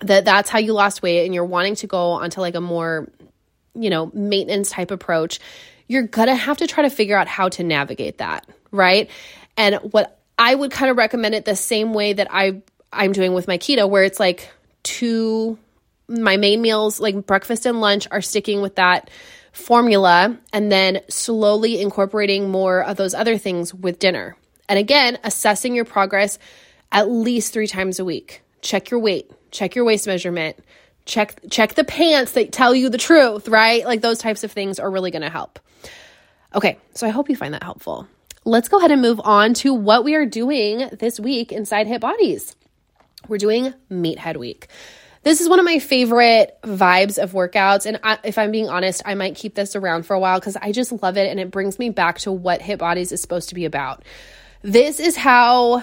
that 0.00 0.24
that's 0.24 0.50
how 0.50 0.58
you 0.58 0.72
lost 0.72 1.02
weight 1.02 1.24
and 1.24 1.34
you're 1.34 1.44
wanting 1.44 1.76
to 1.76 1.86
go 1.86 2.10
onto 2.12 2.40
like 2.40 2.54
a 2.54 2.60
more, 2.60 3.08
you 3.74 3.90
know, 3.90 4.10
maintenance 4.12 4.70
type 4.70 4.90
approach, 4.90 5.40
you're 5.88 6.02
going 6.02 6.28
to 6.28 6.34
have 6.34 6.58
to 6.58 6.66
try 6.66 6.82
to 6.82 6.90
figure 6.90 7.16
out 7.16 7.28
how 7.28 7.48
to 7.48 7.62
navigate 7.62 8.18
that. 8.18 8.46
Right. 8.70 9.10
And 9.56 9.76
what 9.76 10.18
I 10.38 10.54
would 10.54 10.70
kind 10.70 10.90
of 10.90 10.96
recommend 10.96 11.34
it 11.34 11.44
the 11.44 11.56
same 11.56 11.94
way 11.94 12.12
that 12.12 12.28
I 12.30 12.62
I'm 12.92 13.12
doing 13.12 13.34
with 13.34 13.48
my 13.48 13.58
keto, 13.58 13.88
where 13.88 14.04
it's 14.04 14.20
like 14.20 14.50
two 14.82 15.58
my 16.08 16.36
main 16.36 16.62
meals, 16.62 17.00
like 17.00 17.26
breakfast 17.26 17.66
and 17.66 17.80
lunch, 17.80 18.06
are 18.10 18.22
sticking 18.22 18.62
with 18.62 18.76
that 18.76 19.10
formula, 19.52 20.38
and 20.52 20.70
then 20.70 21.00
slowly 21.08 21.80
incorporating 21.80 22.50
more 22.50 22.84
of 22.84 22.96
those 22.96 23.14
other 23.14 23.38
things 23.38 23.74
with 23.74 23.98
dinner. 23.98 24.36
And 24.68 24.78
again, 24.78 25.18
assessing 25.24 25.74
your 25.74 25.84
progress 25.84 26.38
at 26.92 27.10
least 27.10 27.52
three 27.52 27.66
times 27.66 27.98
a 27.98 28.04
week. 28.04 28.42
Check 28.60 28.90
your 28.90 29.00
weight, 29.00 29.30
check 29.50 29.74
your 29.74 29.84
waist 29.84 30.06
measurement, 30.06 30.58
check 31.04 31.40
check 31.50 31.74
the 31.74 31.84
pants 31.84 32.32
that 32.32 32.52
tell 32.52 32.74
you 32.74 32.88
the 32.88 32.98
truth, 32.98 33.48
right? 33.48 33.84
Like 33.84 34.00
those 34.00 34.18
types 34.18 34.44
of 34.44 34.52
things 34.52 34.78
are 34.78 34.90
really 34.90 35.10
going 35.10 35.22
to 35.22 35.30
help. 35.30 35.58
Okay, 36.54 36.78
so 36.94 37.06
I 37.06 37.10
hope 37.10 37.28
you 37.28 37.36
find 37.36 37.54
that 37.54 37.62
helpful 37.62 38.06
let's 38.46 38.68
go 38.68 38.78
ahead 38.78 38.92
and 38.92 39.02
move 39.02 39.20
on 39.24 39.54
to 39.54 39.74
what 39.74 40.04
we 40.04 40.14
are 40.14 40.24
doing 40.24 40.88
this 41.00 41.18
week 41.18 41.50
inside 41.50 41.88
Hit 41.88 42.00
Bodies. 42.00 42.54
We're 43.26 43.38
doing 43.38 43.74
Meathead 43.90 44.36
Week. 44.36 44.68
This 45.24 45.40
is 45.40 45.48
one 45.48 45.58
of 45.58 45.64
my 45.64 45.80
favorite 45.80 46.56
vibes 46.62 47.20
of 47.20 47.32
workouts. 47.32 47.86
And 47.86 47.98
I, 48.04 48.18
if 48.22 48.38
I'm 48.38 48.52
being 48.52 48.68
honest, 48.68 49.02
I 49.04 49.16
might 49.16 49.34
keep 49.34 49.56
this 49.56 49.74
around 49.74 50.06
for 50.06 50.14
a 50.14 50.20
while 50.20 50.38
because 50.38 50.54
I 50.54 50.70
just 50.70 50.92
love 51.02 51.16
it 51.16 51.28
and 51.28 51.40
it 51.40 51.50
brings 51.50 51.80
me 51.80 51.90
back 51.90 52.20
to 52.20 52.30
what 52.30 52.62
Hit 52.62 52.78
Bodies 52.78 53.10
is 53.10 53.20
supposed 53.20 53.48
to 53.48 53.56
be 53.56 53.64
about. 53.64 54.04
This 54.62 55.00
is 55.00 55.16
how, 55.16 55.82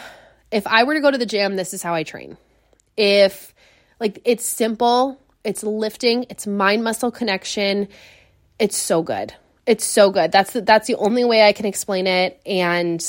if 0.50 0.66
I 0.66 0.86
were 0.86 0.94
to 0.94 1.02
go 1.02 1.12
to 1.12 1.18
the 1.18 1.26
gym, 1.26 1.58
this 1.58 1.74
is 1.74 1.84
how 1.84 1.94
I 1.94 2.04
train. 2.04 2.38
If, 2.96 3.54
like, 4.00 4.22
it's 4.24 4.46
simple, 4.46 5.20
it's 5.44 5.64
lifting, 5.64 6.28
it's 6.30 6.48
mind 6.48 6.82
muscle 6.86 7.12
connection, 7.12 7.90
it's 8.58 8.78
so 8.78 9.04
good. 9.04 9.34
It's 9.66 9.86
so 9.86 10.12
good. 10.12 10.32
That's 10.32 10.54
the, 10.54 10.62
that's 10.62 10.88
the 10.88 10.96
only 10.96 11.24
way 11.24 11.44
I 11.44 11.54
can 11.54 11.66
explain 11.66 12.08
it 12.08 12.42
and 12.46 13.04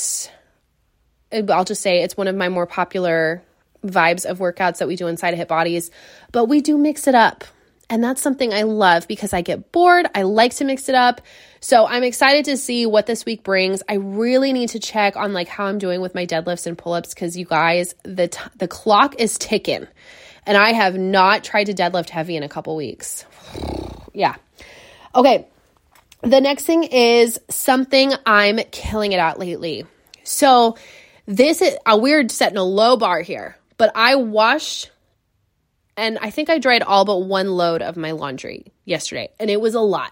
I'll 1.31 1.65
just 1.65 1.81
say 1.81 2.01
it's 2.01 2.15
one 2.15 2.27
of 2.27 2.35
my 2.35 2.49
more 2.49 2.65
popular 2.65 3.43
vibes 3.83 4.25
of 4.25 4.39
workouts 4.39 4.77
that 4.77 4.87
we 4.87 4.95
do 4.95 5.07
inside 5.07 5.33
of 5.33 5.37
Hit 5.37 5.47
Bodies, 5.47 5.91
but 6.31 6.45
we 6.45 6.61
do 6.61 6.77
mix 6.77 7.07
it 7.07 7.15
up. 7.15 7.43
And 7.87 8.03
that's 8.03 8.21
something 8.21 8.51
I 8.51 8.63
love 8.63 9.07
because 9.07 9.31
I 9.31 9.41
get 9.41 9.71
bored. 9.71 10.07
I 10.15 10.23
like 10.23 10.55
to 10.55 10.65
mix 10.65 10.89
it 10.89 10.95
up. 10.95 11.21
So 11.59 11.85
I'm 11.85 12.03
excited 12.03 12.45
to 12.45 12.57
see 12.57 12.87
what 12.87 13.05
this 13.05 13.25
week 13.25 13.43
brings. 13.43 13.83
I 13.87 13.95
really 13.95 14.53
need 14.53 14.69
to 14.69 14.79
check 14.79 15.15
on 15.15 15.33
like 15.33 15.47
how 15.47 15.65
I'm 15.65 15.77
doing 15.77 16.01
with 16.01 16.15
my 16.15 16.25
deadlifts 16.25 16.65
and 16.65 16.75
pull-ups 16.75 17.13
cuz 17.13 17.37
you 17.37 17.45
guys, 17.45 17.93
the 18.01 18.27
t- 18.29 18.39
the 18.55 18.67
clock 18.67 19.19
is 19.19 19.37
ticking. 19.37 19.87
And 20.47 20.57
I 20.57 20.73
have 20.73 20.97
not 20.97 21.43
tried 21.43 21.65
to 21.65 21.73
deadlift 21.73 22.09
heavy 22.09 22.35
in 22.35 22.41
a 22.43 22.49
couple 22.49 22.75
weeks. 22.75 23.25
yeah. 24.13 24.35
Okay, 25.13 25.47
the 26.25 26.41
next 26.41 26.63
thing 26.63 26.83
is 26.83 27.39
something 27.49 28.11
I'm 28.25 28.57
killing 28.71 29.11
it 29.11 29.19
at 29.19 29.39
lately. 29.39 29.85
So, 30.23 30.75
this 31.27 31.61
is 31.61 31.77
a 31.85 31.97
weird 31.97 32.31
setting 32.31 32.57
a 32.57 32.63
low 32.63 32.97
bar 32.97 33.21
here, 33.21 33.57
but 33.77 33.91
I 33.95 34.15
washed 34.15 34.91
and 35.97 36.17
I 36.19 36.29
think 36.29 36.49
I 36.49 36.59
dried 36.59 36.83
all 36.83 37.05
but 37.05 37.19
one 37.19 37.49
load 37.51 37.81
of 37.81 37.95
my 37.95 38.11
laundry 38.11 38.73
yesterday, 38.83 39.29
and 39.39 39.49
it 39.49 39.61
was 39.61 39.75
a 39.75 39.79
lot. 39.79 40.11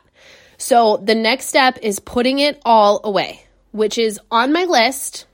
So, 0.58 0.97
the 0.97 1.15
next 1.15 1.47
step 1.47 1.80
is 1.82 1.99
putting 1.99 2.38
it 2.39 2.62
all 2.63 3.02
away, 3.04 3.43
which 3.71 3.97
is 3.97 4.19
on 4.30 4.54
my 4.54 4.65
list. 4.65 5.26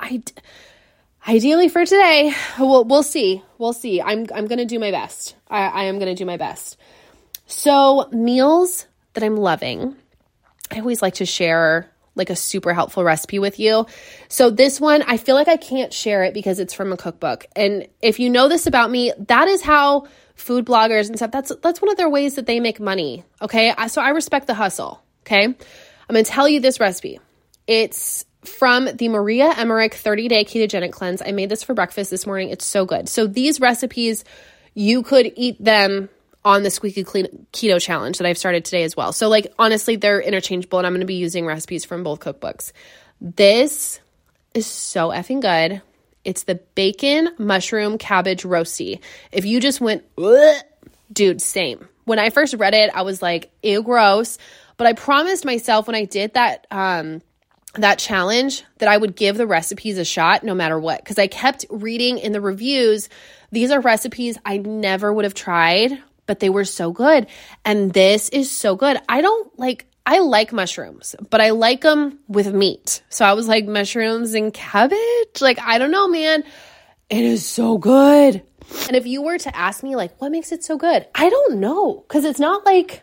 I 0.00 0.22
ideally 1.26 1.68
for 1.68 1.84
today, 1.84 2.34
we'll, 2.58 2.84
we'll 2.84 3.02
see. 3.04 3.42
We'll 3.56 3.72
see. 3.72 4.02
I'm, 4.02 4.26
I'm 4.34 4.46
going 4.46 4.58
to 4.58 4.64
do 4.64 4.80
my 4.80 4.90
best. 4.90 5.36
I, 5.48 5.66
I 5.66 5.84
am 5.84 5.98
going 6.00 6.14
to 6.14 6.20
do 6.20 6.26
my 6.26 6.36
best. 6.36 6.76
So, 7.46 8.08
meals 8.12 8.87
that 9.14 9.24
I'm 9.24 9.36
loving. 9.36 9.96
I 10.70 10.80
always 10.80 11.02
like 11.02 11.14
to 11.14 11.26
share 11.26 11.90
like 12.14 12.30
a 12.30 12.36
super 12.36 12.74
helpful 12.74 13.04
recipe 13.04 13.38
with 13.38 13.60
you. 13.60 13.86
So 14.28 14.50
this 14.50 14.80
one, 14.80 15.02
I 15.02 15.18
feel 15.18 15.36
like 15.36 15.46
I 15.46 15.56
can't 15.56 15.92
share 15.92 16.24
it 16.24 16.34
because 16.34 16.58
it's 16.58 16.74
from 16.74 16.92
a 16.92 16.96
cookbook. 16.96 17.46
And 17.54 17.86
if 18.02 18.18
you 18.18 18.28
know 18.28 18.48
this 18.48 18.66
about 18.66 18.90
me, 18.90 19.12
that 19.28 19.46
is 19.46 19.62
how 19.62 20.08
food 20.34 20.66
bloggers 20.66 21.08
and 21.08 21.16
stuff, 21.16 21.30
that's 21.30 21.52
that's 21.62 21.80
one 21.80 21.90
of 21.90 21.96
their 21.96 22.10
ways 22.10 22.34
that 22.34 22.46
they 22.46 22.58
make 22.58 22.80
money, 22.80 23.24
okay? 23.40 23.72
So 23.86 24.02
I 24.02 24.10
respect 24.10 24.48
the 24.48 24.54
hustle, 24.54 25.00
okay? 25.22 25.44
I'm 25.44 25.54
going 26.10 26.24
to 26.24 26.30
tell 26.30 26.48
you 26.48 26.58
this 26.58 26.80
recipe. 26.80 27.20
It's 27.66 28.24
from 28.44 28.88
the 28.96 29.08
Maria 29.08 29.52
Emmerich 29.56 29.94
30-day 29.94 30.44
ketogenic 30.44 30.90
cleanse. 30.90 31.22
I 31.22 31.32
made 31.32 31.50
this 31.50 31.62
for 31.62 31.74
breakfast 31.74 32.10
this 32.10 32.26
morning. 32.26 32.50
It's 32.50 32.64
so 32.64 32.84
good. 32.84 33.08
So 33.08 33.26
these 33.26 33.60
recipes, 33.60 34.24
you 34.74 35.02
could 35.02 35.32
eat 35.36 35.62
them 35.62 36.08
on 36.44 36.62
the 36.62 36.70
squeaky 36.70 37.04
clean 37.04 37.46
keto 37.52 37.80
challenge 37.80 38.18
that 38.18 38.26
I've 38.26 38.38
started 38.38 38.64
today 38.64 38.84
as 38.84 38.96
well. 38.96 39.12
So 39.12 39.28
like 39.28 39.52
honestly, 39.58 39.96
they're 39.96 40.20
interchangeable 40.20 40.78
and 40.78 40.86
I'm 40.86 40.92
going 40.92 41.00
to 41.00 41.06
be 41.06 41.14
using 41.14 41.46
recipes 41.46 41.84
from 41.84 42.02
both 42.02 42.20
cookbooks. 42.20 42.72
This 43.20 44.00
is 44.54 44.66
so 44.66 45.08
effing 45.08 45.40
good. 45.40 45.82
It's 46.24 46.44
the 46.44 46.56
bacon 46.74 47.30
mushroom 47.38 47.98
cabbage 47.98 48.42
roasty. 48.42 49.00
If 49.32 49.44
you 49.44 49.60
just 49.60 49.80
went, 49.80 50.04
dude, 51.12 51.40
same. 51.40 51.88
When 52.04 52.18
I 52.18 52.30
first 52.30 52.54
read 52.54 52.74
it, 52.74 52.90
I 52.94 53.02
was 53.02 53.20
like, 53.22 53.50
ew, 53.62 53.82
gross. 53.82 54.38
But 54.76 54.86
I 54.86 54.92
promised 54.92 55.44
myself 55.44 55.86
when 55.86 55.96
I 55.96 56.04
did 56.04 56.34
that 56.34 56.66
um, 56.70 57.20
that 57.74 57.98
challenge 57.98 58.64
that 58.78 58.88
I 58.88 58.96
would 58.96 59.14
give 59.16 59.36
the 59.36 59.46
recipes 59.46 59.98
a 59.98 60.04
shot 60.04 60.44
no 60.44 60.54
matter 60.54 60.78
what. 60.78 61.02
Because 61.02 61.18
I 61.18 61.26
kept 61.26 61.66
reading 61.70 62.18
in 62.18 62.32
the 62.32 62.40
reviews, 62.40 63.08
these 63.50 63.70
are 63.70 63.80
recipes 63.80 64.38
I 64.44 64.58
never 64.58 65.12
would 65.12 65.24
have 65.24 65.34
tried, 65.34 65.98
but 66.28 66.38
they 66.38 66.50
were 66.50 66.64
so 66.64 66.92
good. 66.92 67.26
And 67.64 67.92
this 67.92 68.28
is 68.28 68.48
so 68.48 68.76
good. 68.76 69.00
I 69.08 69.22
don't 69.22 69.58
like, 69.58 69.86
I 70.06 70.20
like 70.20 70.52
mushrooms, 70.52 71.16
but 71.30 71.40
I 71.40 71.50
like 71.50 71.80
them 71.80 72.20
with 72.28 72.52
meat. 72.52 73.02
So 73.08 73.24
I 73.24 73.32
was 73.32 73.48
like, 73.48 73.66
mushrooms 73.66 74.34
and 74.34 74.54
cabbage? 74.54 75.40
Like, 75.40 75.58
I 75.58 75.78
don't 75.78 75.90
know, 75.90 76.06
man. 76.06 76.44
It 77.10 77.24
is 77.24 77.44
so 77.44 77.78
good. 77.78 78.42
And 78.86 78.94
if 78.94 79.06
you 79.06 79.22
were 79.22 79.38
to 79.38 79.56
ask 79.56 79.82
me, 79.82 79.96
like, 79.96 80.20
what 80.20 80.30
makes 80.30 80.52
it 80.52 80.62
so 80.62 80.76
good? 80.76 81.06
I 81.14 81.30
don't 81.30 81.58
know. 81.58 82.04
Because 82.06 82.26
it's 82.26 82.38
not 82.38 82.66
like 82.66 83.02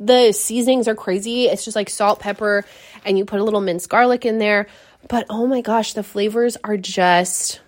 the 0.00 0.32
seasonings 0.32 0.88
are 0.88 0.96
crazy. 0.96 1.46
It's 1.46 1.64
just 1.64 1.76
like 1.76 1.88
salt, 1.88 2.18
pepper, 2.18 2.64
and 3.04 3.16
you 3.16 3.24
put 3.24 3.38
a 3.38 3.44
little 3.44 3.60
minced 3.60 3.88
garlic 3.88 4.26
in 4.26 4.38
there. 4.38 4.66
But 5.08 5.26
oh 5.30 5.46
my 5.46 5.60
gosh, 5.60 5.92
the 5.92 6.02
flavors 6.02 6.56
are 6.64 6.76
just 6.76 7.60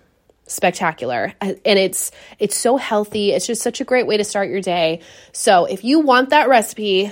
spectacular 0.47 1.33
uh, 1.41 1.53
and 1.65 1.79
it's 1.79 2.11
it's 2.39 2.55
so 2.55 2.77
healthy 2.77 3.31
it's 3.31 3.45
just 3.45 3.61
such 3.61 3.81
a 3.81 3.83
great 3.83 4.07
way 4.07 4.17
to 4.17 4.23
start 4.23 4.49
your 4.49 4.61
day 4.61 5.01
so 5.31 5.65
if 5.65 5.83
you 5.83 5.99
want 5.99 6.29
that 6.29 6.49
recipe 6.49 7.11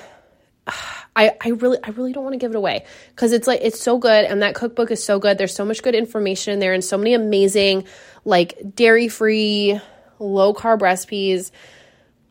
I, 1.17 1.31
I 1.39 1.49
really 1.49 1.77
I 1.81 1.91
really 1.91 2.11
don't 2.11 2.23
want 2.23 2.33
to 2.33 2.39
give 2.39 2.51
it 2.51 2.57
away 2.57 2.85
because 3.09 3.31
it's 3.31 3.47
like 3.47 3.61
it's 3.63 3.79
so 3.79 3.97
good 3.97 4.25
and 4.25 4.41
that 4.41 4.53
cookbook 4.53 4.91
is 4.91 5.01
so 5.01 5.17
good. 5.17 5.37
There's 5.37 5.55
so 5.55 5.63
much 5.63 5.81
good 5.81 5.95
information 5.95 6.53
in 6.53 6.59
there 6.59 6.73
and 6.73 6.83
so 6.83 6.97
many 6.97 7.13
amazing 7.13 7.85
like 8.25 8.75
dairy 8.75 9.07
free, 9.07 9.79
low 10.19 10.53
carb 10.53 10.81
recipes. 10.81 11.53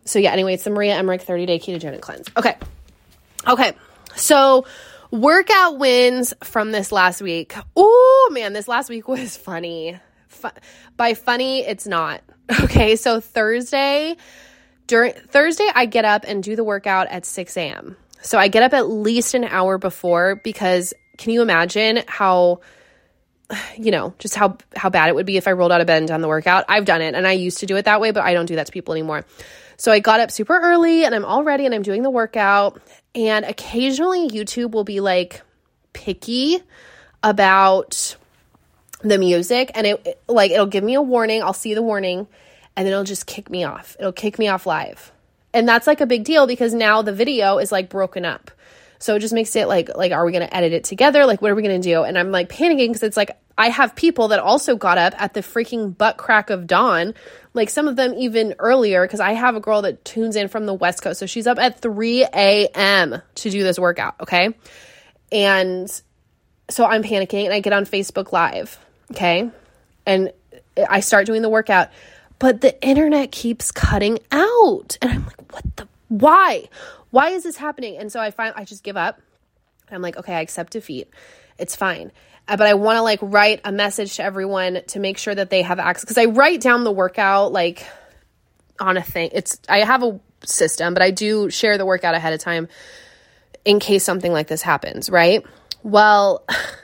So 0.05 0.19
yeah, 0.19 0.33
anyway, 0.33 0.55
it's 0.55 0.65
the 0.65 0.71
Maria 0.71 0.97
Emmerich 0.97 1.23
30 1.23 1.47
day 1.47 1.59
ketogenic 1.59 2.03
cleanse. 2.03 2.29
Okay. 2.37 2.57
Okay. 3.47 3.73
So 4.17 4.67
workout 5.11 5.79
wins 5.79 6.35
from 6.43 6.71
this 6.71 6.93
last 6.93 7.23
week. 7.23 7.55
Oh 7.75 8.31
man, 8.33 8.53
this 8.53 8.69
last 8.69 8.91
week 8.91 9.09
was 9.09 9.37
funny. 9.37 9.99
Fu- 10.35 10.49
by 10.97 11.15
funny, 11.15 11.61
it's 11.61 11.87
not. 11.87 12.23
Okay. 12.61 12.97
So 12.97 13.21
Thursday, 13.21 14.17
during 14.87 15.15
Thursday, 15.15 15.67
I 15.75 15.87
get 15.87 16.05
up 16.05 16.25
and 16.29 16.43
do 16.43 16.57
the 16.57 16.65
workout 16.65 17.07
at 17.07 17.25
6 17.25 17.57
a.m. 17.57 17.97
So 18.21 18.39
I 18.39 18.49
get 18.49 18.63
up 18.63 18.75
at 18.75 18.87
least 18.91 19.33
an 19.33 19.45
hour 19.45 19.79
before 19.79 20.37
because 20.45 20.93
can 21.17 21.33
you 21.33 21.41
imagine 21.41 22.03
how 22.07 22.61
you 23.79 23.91
know, 23.91 24.15
just 24.19 24.35
how 24.35 24.59
how 24.77 24.91
bad 24.91 25.09
it 25.09 25.15
would 25.15 25.27
be 25.27 25.37
if 25.37 25.49
I 25.49 25.53
rolled 25.53 25.73
out 25.73 25.81
of 25.81 25.87
bed 25.87 25.99
and 25.99 26.09
done 26.09 26.21
the 26.21 26.29
workout. 26.29 26.65
I've 26.69 26.85
done 26.85 27.03
it 27.03 27.15
and 27.15 27.27
I 27.27 27.33
used 27.33 27.59
to 27.59 27.67
do 27.67 27.77
it 27.77 27.85
that 27.85 28.01
way, 28.01 28.11
but 28.11 28.23
I 28.23 28.35
don't 28.35 28.47
do 28.47 28.57
that 28.57 28.67
to 28.67 28.73
people 28.73 28.95
anymore. 28.95 29.25
So 29.77 29.91
I 29.91 29.99
got 29.99 30.21
up 30.21 30.31
super 30.31 30.59
early 30.59 31.05
and 31.05 31.15
I'm 31.15 31.25
all 31.25 31.45
ready 31.45 31.67
and 31.67 31.75
I'm 31.75 31.83
doing 31.83 32.03
the 32.03 32.11
workout 32.11 32.81
and 33.15 33.45
occasionally 33.45 34.29
YouTube 34.29 34.71
will 34.71 34.85
be 34.85 35.01
like 35.01 35.43
picky 35.93 36.61
about 37.23 38.17
the 39.05 39.19
music 39.19 39.71
and 39.75 39.87
it, 39.87 40.21
like 40.27 40.51
it'll 40.51 40.67
give 40.67 40.83
me 40.83 40.95
a 40.95 41.03
warning. 41.03 41.43
I'll 41.43 41.53
see 41.53 41.75
the 41.75 41.83
warning 41.83 42.27
and 42.77 42.87
then 42.87 42.93
it'll 42.93 43.05
just 43.05 43.27
kick 43.27 43.51
me 43.51 43.65
off. 43.65 43.97
It'll 44.01 44.13
kick 44.13 44.39
me 44.39 44.49
off 44.49 44.67
live. 44.67 45.13
And 45.53 45.69
that's 45.69 45.87
like 45.87 46.01
a 46.01 46.07
big 46.07 46.25
deal 46.25 46.47
because 46.47 46.75
now 46.75 47.03
the 47.03 47.13
video 47.13 47.59
is 47.59 47.71
like 47.71 47.89
broken 47.89 48.25
up. 48.25 48.51
So 48.99 49.17
it 49.17 49.21
just 49.21 49.35
makes 49.35 49.55
it 49.55 49.69
like 49.69 49.95
like 49.95 50.13
are 50.13 50.25
we 50.25 50.33
going 50.33 50.47
to 50.47 50.57
edit 50.57 50.73
it 50.73 50.85
together? 50.85 51.27
Like 51.27 51.43
what 51.43 51.51
are 51.51 51.55
we 51.55 51.63
going 51.63 51.81
to 51.81 51.89
do? 51.89 52.03
And 52.03 52.19
I'm 52.19 52.33
like 52.33 52.49
panicking 52.49 52.89
because 52.89 53.03
it's 53.03 53.17
like 53.17 53.39
I 53.57 53.69
have 53.69 53.95
people 53.95 54.29
that 54.29 54.41
also 54.41 54.75
got 54.77 54.99
up 54.99 55.15
at 55.21 55.35
the 55.35 55.41
freaking 55.41 55.97
butt 55.97 56.17
crack 56.17 56.51
of 56.51 56.67
dawn, 56.67 57.15
like 57.53 57.71
some 57.71 57.87
of 57.87 57.97
them 57.97 58.15
even 58.15 58.55
earlier 58.59 59.07
because 59.07 59.21
I 59.21 59.33
have 59.33 59.55
a 59.55 59.61
girl 59.61 59.83
that 59.83 60.05
tunes 60.05 60.35
in 60.35 60.49
from 60.49 60.67
the 60.67 60.75
West 60.75 61.03
Coast. 61.03 61.21
So 61.21 61.27
she's 61.27 61.47
up 61.47 61.59
at 61.59 61.81
3 61.81 62.25
a.m. 62.35 63.23
to 63.37 63.51
do 63.51 63.63
this 63.63 63.79
workout, 63.79 64.17
okay? 64.23 64.55
And 65.31 65.89
so 66.69 66.85
I'm 66.85 67.03
panicking 67.03 67.45
and 67.45 67.53
I 67.53 67.61
get 67.61 67.73
on 67.73 67.85
Facebook 67.85 68.33
Live, 68.33 68.79
okay? 69.13 69.51
And 70.07 70.33
I 70.89 71.01
start 71.01 71.27
doing 71.27 71.43
the 71.43 71.49
workout 71.49 71.89
but 72.39 72.61
the 72.61 72.81
internet 72.87 73.33
keeps 73.33 73.71
cutting 73.71 74.19
out. 74.31 74.99
And 75.01 75.13
I'm 75.13 75.25
like, 75.25 75.53
what 75.53 75.77
the, 75.77 75.89
why? 76.09 76.69
Why 77.11 77.31
is 77.31 77.45
this 77.45 77.57
happening? 77.57 77.97
And 77.97 78.11
so 78.11 78.21
I 78.21 78.31
find, 78.31 78.53
I 78.57 78.65
just 78.65 78.83
give 78.83 78.97
up. 78.97 79.21
I'm 79.91 80.03
like, 80.03 80.17
okay, 80.17 80.35
I 80.35 80.41
accept 80.41 80.73
defeat. 80.73 81.09
It's 81.59 81.77
fine. 81.77 82.11
Uh, 82.49 82.57
but 82.57 82.67
I 82.67 82.75
want 82.75 82.97
to 82.97 83.03
like 83.03 83.21
write 83.23 83.61
a 83.65 83.73
message 83.73 84.17
to 84.17 84.25
everyone 84.25 84.81
to 84.89 84.99
make 84.99 85.17
sure 85.19 85.35
that 85.35 85.51
they 85.51 85.63
have 85.63 85.79
access. 85.79 86.05
Cause 86.05 86.19
I 86.19 86.27
write 86.27 86.61
down 86.61 86.85
the 86.85 86.93
workout 86.93 87.53
like 87.53 87.87
on 88.81 88.97
a 88.97 89.03
thing. 89.03 89.31
It's, 89.33 89.59
I 89.69 89.79
have 89.79 90.03
a 90.03 90.21
system, 90.45 90.93
but 90.93 91.03
I 91.03 91.13
do 91.13 91.49
share 91.51 91.79
the 91.79 91.87
workout 91.87 92.15
ahead 92.15 92.33
of 92.33 92.41
time 92.41 92.69
in 93.65 93.79
case 93.79 94.05
something 94.05 94.33
like 94.33 94.49
this 94.49 94.61
happens, 94.61 95.09
right? 95.09 95.47
Well, 95.83 96.45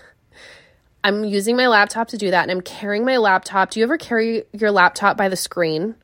I'm 1.03 1.25
using 1.25 1.57
my 1.57 1.69
laptop 1.69 2.09
to 2.09 2.19
do 2.19 2.31
that 2.31 2.43
and 2.43 2.51
I'm 2.51 2.61
carrying 2.61 3.05
my 3.05 3.17
laptop. 3.17 3.71
Do 3.71 3.81
you 3.81 3.85
ever 3.85 3.99
carry 3.99 4.45
your 4.53 4.71
laptop 4.71 5.17
by 5.17 5.29
the 5.29 5.37
screen? 5.37 5.95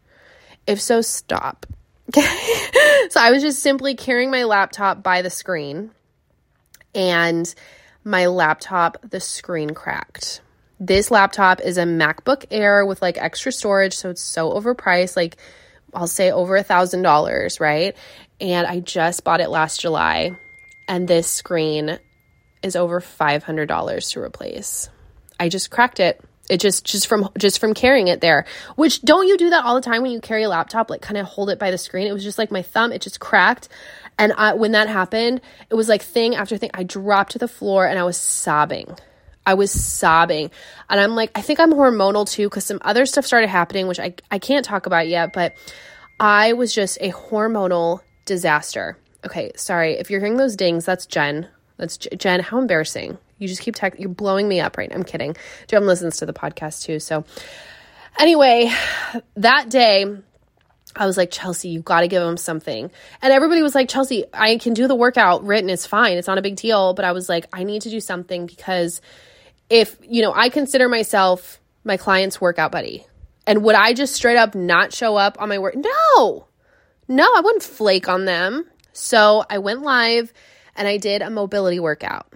If 0.67 0.81
so, 0.81 1.01
stop. 1.01 1.67
Okay. 2.09 2.27
So 3.11 3.21
I 3.21 3.31
was 3.31 3.41
just 3.41 3.61
simply 3.61 3.95
carrying 3.95 4.33
my 4.33 4.45
laptop 4.45 5.03
by 5.03 5.23
the 5.23 5.31
screen 5.31 5.93
and 6.93 7.55
my 8.03 8.27
laptop, 8.27 8.99
the 9.09 9.21
screen 9.21 9.75
cracked. 9.75 10.41
This 10.81 11.11
laptop 11.11 11.61
is 11.61 11.79
a 11.79 11.85
MacBook 11.85 12.47
Air 12.51 12.85
with 12.85 13.03
like 13.03 13.17
extra 13.19 13.53
storage, 13.53 13.95
so 13.95 14.11
it's 14.11 14.23
so 14.23 14.51
overpriced, 14.53 15.17
like 15.17 15.37
I'll 15.95 16.07
say 16.07 16.31
over 16.31 16.57
a 16.57 16.63
thousand 16.63 17.03
dollars, 17.03 17.61
right? 17.61 17.97
And 18.41 18.67
I 18.67 18.81
just 18.81 19.25
bought 19.25 19.41
it 19.41 19.51
last 19.51 19.81
July, 19.81 20.37
and 20.89 21.07
this 21.07 21.31
screen 21.31 21.99
is 22.66 22.76
over 22.76 23.00
$500 23.00 24.12
to 24.12 24.20
replace. 24.20 24.90
I 25.38 25.48
just 25.48 25.70
cracked 25.70 26.00
it. 26.00 26.22
It 26.48 26.61
just 26.61 26.85
just 26.85 27.09
from 27.09 27.29
just 27.37 27.59
from 27.59 27.74
carrying 27.74 28.07
it 28.07 28.20
there. 28.20 28.46
Which 28.76 29.02
don't 29.02 29.26
you 29.26 29.37
do 29.37 29.50
that 29.50 29.64
all 29.64 29.74
the 29.74 29.81
time 29.81 30.02
when 30.02 30.12
you 30.12 30.20
carry 30.20 30.44
a 30.44 30.48
laptop 30.48 30.90
like 30.90 31.02
kind 31.02 31.16
of 31.16 31.26
hold 31.26 31.50
it 31.50 31.59
by 31.59 31.72
the 31.72 31.79
screen? 31.79 32.07
It 32.07 32.12
was 32.12 32.22
just 32.22 32.38
like 32.38 32.52
my 32.52 32.62
thumb, 32.62 32.92
it 32.92 33.02
just 33.02 33.18
cracked. 33.18 33.68
And 34.18 34.33
I, 34.33 34.55
when 34.55 34.72
that 34.72 34.88
happened, 34.88 35.40
it 35.68 35.74
was 35.74 35.88
like 35.88 36.02
thing 36.02 36.37
after 36.37 36.57
thing. 36.57 36.70
I 36.72 36.85
dropped 36.85 37.33
to 37.33 37.38
the 37.38 37.48
floor 37.48 37.87
and 37.87 37.98
I 37.98 38.05
was 38.05 38.16
sobbing. 38.16 38.96
I 39.44 39.55
was 39.55 39.70
sobbing. 39.70 40.50
And 40.88 41.00
I'm 41.00 41.14
like, 41.14 41.31
I 41.35 41.42
think 41.42 41.61
I'm 41.61 41.72
hormonal 41.72 42.29
too, 42.29 42.48
because 42.48 42.64
some 42.64 42.79
other 42.83 43.07
stuff 43.07 43.26
started 43.26 43.48
happening, 43.48 43.87
which 43.87 44.00
I, 44.00 44.14
I 44.31 44.38
can't 44.38 44.64
talk 44.64 44.87
about 44.87 45.07
yet, 45.09 45.33
but 45.33 45.55
I 46.18 46.55
was 46.55 46.74
just 46.74 46.98
a 47.00 47.11
hormonal 47.11 48.00
disaster. 48.24 48.96
Okay, 49.24 49.52
sorry. 49.57 49.94
If 49.94 50.11
you're 50.11 50.20
hearing 50.20 50.37
those 50.37 50.57
dings, 50.57 50.85
that's 50.85 51.07
Jen. 51.07 51.48
That's 51.77 51.97
Jen. 51.97 52.41
How 52.41 52.59
embarrassing. 52.59 53.19
You 53.39 53.49
just 53.49 53.61
keep 53.61 53.75
tech. 53.75 53.99
You're 53.99 54.09
blowing 54.09 54.49
me 54.49 54.61
up 54.61 54.79
right 54.79 54.89
now. 54.89 54.97
I'm 54.97 55.05
kidding. 55.05 55.37
Jen 55.67 55.87
listens 55.87 56.19
to 56.19 56.27
the 56.27 56.33
podcast 56.33 56.83
too. 56.85 56.99
So, 56.99 57.25
anyway, 58.19 58.73
that 59.37 59.69
day, 59.69 60.07
I 60.95 61.07
was 61.07 61.17
like, 61.17 61.31
Chelsea, 61.31 61.69
you 61.69 61.81
got 61.81 62.01
to 62.01 62.09
give 62.09 62.23
him 62.23 62.39
something. 62.39 62.91
And 63.21 63.33
everybody 63.33 63.62
was 63.62 63.75
like, 63.75 63.89
Chelsea, 63.89 64.25
I 64.33 64.57
can 64.57 64.73
do 64.73 64.89
the 64.89 64.95
workout 64.95 65.45
written. 65.45 65.69
It's 65.69 65.87
fine. 65.87 66.17
It's 66.17 66.29
not 66.29 66.39
a 66.39 66.43
big 66.43 66.57
deal. 66.57 66.95
But 66.95 67.05
I 67.05 67.12
was 67.12 67.29
like, 67.29 67.47
I 67.53 67.65
need 67.65 67.83
to 67.83 67.91
do 67.91 68.01
something 68.01 68.47
because 68.47 69.03
if, 69.69 69.97
you 70.03 70.23
know, 70.23 70.33
I 70.35 70.49
consider 70.49 70.89
myself 70.89 71.61
my 71.85 71.97
client's 71.97 72.41
workout 72.41 72.73
buddy. 72.73 73.07
And 73.47 73.62
would 73.62 73.75
I 73.75 73.93
just 73.93 74.15
straight 74.15 74.37
up 74.37 74.55
not 74.55 74.93
show 74.93 75.17
up 75.17 75.41
on 75.41 75.49
my 75.49 75.59
work? 75.59 75.77
No, 75.77 76.47
no, 77.09 77.25
I 77.25 77.41
wouldn't 77.45 77.62
flake 77.62 78.09
on 78.09 78.25
them. 78.25 78.67
So 78.93 79.45
I 79.49 79.59
went 79.59 79.83
live 79.83 80.33
and 80.77 80.87
I 80.87 80.97
did 80.97 81.23
a 81.23 81.31
mobility 81.31 81.81
workout. 81.81 82.27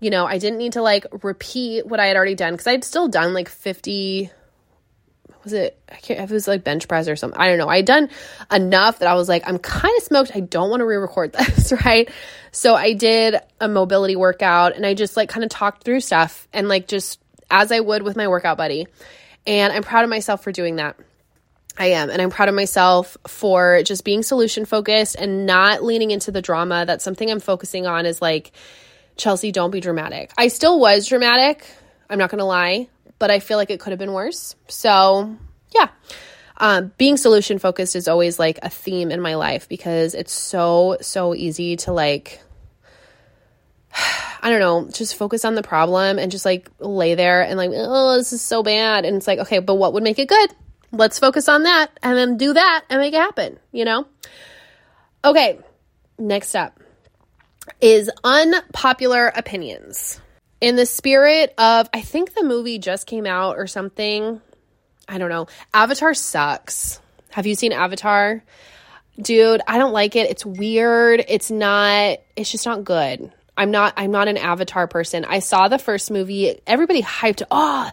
You 0.00 0.10
know, 0.10 0.26
I 0.26 0.38
didn't 0.38 0.58
need 0.58 0.74
to 0.74 0.82
like 0.82 1.06
repeat 1.24 1.86
what 1.86 2.00
I 2.00 2.06
had 2.06 2.16
already 2.16 2.34
done 2.34 2.52
because 2.52 2.66
I'd 2.66 2.84
still 2.84 3.08
done 3.08 3.32
like 3.32 3.48
50 3.48 4.30
was 5.46 5.52
it 5.52 5.80
I 5.88 5.94
can't 5.94 6.20
if 6.20 6.30
it 6.30 6.34
was 6.34 6.48
like 6.48 6.64
bench 6.64 6.88
press 6.88 7.08
or 7.08 7.14
something. 7.16 7.40
I 7.40 7.48
don't 7.48 7.58
know. 7.58 7.68
I 7.68 7.76
had 7.76 7.86
done 7.86 8.10
enough 8.52 8.98
that 8.98 9.08
I 9.08 9.14
was 9.14 9.28
like, 9.28 9.44
I'm 9.46 9.58
kind 9.58 9.94
of 9.96 10.02
smoked. 10.02 10.32
I 10.34 10.40
don't 10.40 10.70
want 10.70 10.80
to 10.80 10.84
re-record 10.84 11.32
this, 11.38 11.72
right? 11.84 12.10
So 12.50 12.74
I 12.74 12.92
did 12.94 13.36
a 13.60 13.68
mobility 13.68 14.16
workout 14.16 14.76
and 14.76 14.84
I 14.84 14.94
just 14.94 15.16
like 15.16 15.28
kind 15.28 15.44
of 15.44 15.50
talked 15.50 15.84
through 15.84 16.00
stuff 16.00 16.48
and 16.52 16.68
like 16.68 16.88
just 16.88 17.20
as 17.50 17.70
I 17.70 17.80
would 17.80 18.02
with 18.02 18.16
my 18.16 18.28
workout 18.28 18.56
buddy. 18.56 18.86
And 19.46 19.72
I'm 19.72 19.84
proud 19.84 20.02
of 20.02 20.10
myself 20.10 20.42
for 20.42 20.50
doing 20.50 20.76
that. 20.76 20.96
I 21.78 21.86
am. 21.86 22.10
And 22.10 22.22
I'm 22.22 22.30
proud 22.30 22.48
of 22.48 22.54
myself 22.54 23.16
for 23.26 23.82
just 23.82 24.04
being 24.04 24.22
solution 24.22 24.64
focused 24.64 25.16
and 25.16 25.46
not 25.46 25.82
leaning 25.82 26.10
into 26.10 26.30
the 26.30 26.42
drama. 26.42 26.86
That's 26.86 27.04
something 27.04 27.30
I'm 27.30 27.40
focusing 27.40 27.86
on 27.86 28.06
is 28.06 28.22
like, 28.22 28.52
Chelsea, 29.16 29.52
don't 29.52 29.70
be 29.70 29.80
dramatic. 29.80 30.32
I 30.36 30.48
still 30.48 30.78
was 30.78 31.06
dramatic. 31.06 31.66
I'm 32.08 32.18
not 32.18 32.30
going 32.30 32.38
to 32.38 32.44
lie, 32.44 32.88
but 33.18 33.30
I 33.30 33.40
feel 33.40 33.58
like 33.58 33.70
it 33.70 33.80
could 33.80 33.90
have 33.90 33.98
been 33.98 34.12
worse. 34.12 34.54
So, 34.68 35.36
yeah. 35.74 35.88
Um, 36.58 36.92
being 36.96 37.18
solution 37.18 37.58
focused 37.58 37.96
is 37.96 38.08
always 38.08 38.38
like 38.38 38.58
a 38.62 38.70
theme 38.70 39.10
in 39.10 39.20
my 39.20 39.34
life 39.34 39.68
because 39.68 40.14
it's 40.14 40.32
so, 40.32 40.96
so 41.02 41.34
easy 41.34 41.76
to 41.76 41.92
like, 41.92 42.40
I 44.42 44.48
don't 44.48 44.60
know, 44.60 44.88
just 44.90 45.16
focus 45.16 45.44
on 45.44 45.54
the 45.54 45.62
problem 45.62 46.18
and 46.18 46.30
just 46.30 46.44
like 46.44 46.70
lay 46.78 47.14
there 47.14 47.42
and 47.42 47.58
like, 47.58 47.70
oh, 47.74 48.16
this 48.16 48.32
is 48.32 48.40
so 48.40 48.62
bad. 48.62 49.04
And 49.04 49.16
it's 49.16 49.26
like, 49.26 49.40
okay, 49.40 49.58
but 49.58 49.74
what 49.74 49.92
would 49.92 50.02
make 50.02 50.18
it 50.18 50.28
good? 50.28 50.50
Let's 50.96 51.18
focus 51.18 51.48
on 51.48 51.64
that 51.64 51.88
and 52.02 52.16
then 52.16 52.36
do 52.36 52.52
that 52.52 52.84
and 52.88 53.00
make 53.00 53.14
it 53.14 53.20
happen, 53.20 53.58
you 53.72 53.84
know? 53.84 54.06
Okay, 55.24 55.58
next 56.18 56.54
up 56.54 56.78
is 57.80 58.10
unpopular 58.24 59.28
opinions. 59.28 60.20
In 60.60 60.76
the 60.76 60.86
spirit 60.86 61.52
of, 61.58 61.88
I 61.92 62.00
think 62.00 62.34
the 62.34 62.44
movie 62.44 62.78
just 62.78 63.06
came 63.06 63.26
out 63.26 63.58
or 63.58 63.66
something. 63.66 64.40
I 65.08 65.18
don't 65.18 65.28
know. 65.28 65.46
Avatar 65.74 66.14
sucks. 66.14 67.00
Have 67.30 67.46
you 67.46 67.54
seen 67.54 67.72
Avatar? 67.72 68.42
Dude, 69.20 69.60
I 69.66 69.78
don't 69.78 69.92
like 69.92 70.16
it. 70.16 70.30
It's 70.30 70.44
weird. 70.44 71.24
It's 71.28 71.50
not 71.50 72.18
it's 72.34 72.50
just 72.50 72.66
not 72.66 72.84
good. 72.84 73.32
I'm 73.56 73.70
not 73.70 73.94
I'm 73.96 74.10
not 74.10 74.28
an 74.28 74.36
Avatar 74.36 74.86
person. 74.86 75.24
I 75.24 75.38
saw 75.38 75.68
the 75.68 75.78
first 75.78 76.10
movie. 76.10 76.60
Everybody 76.66 77.02
hyped, 77.02 77.42
"Oh, 77.50 77.90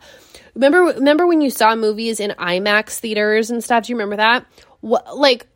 remember 0.55 0.93
remember 0.95 1.27
when 1.27 1.41
you 1.41 1.49
saw 1.49 1.75
movies 1.75 2.19
in 2.19 2.31
IMAX 2.31 2.99
theaters 2.99 3.49
and 3.49 3.63
stuff? 3.63 3.85
Do 3.85 3.91
you 3.91 3.97
remember 3.97 4.17
that? 4.17 4.45
What 4.81 5.17
like 5.17 5.47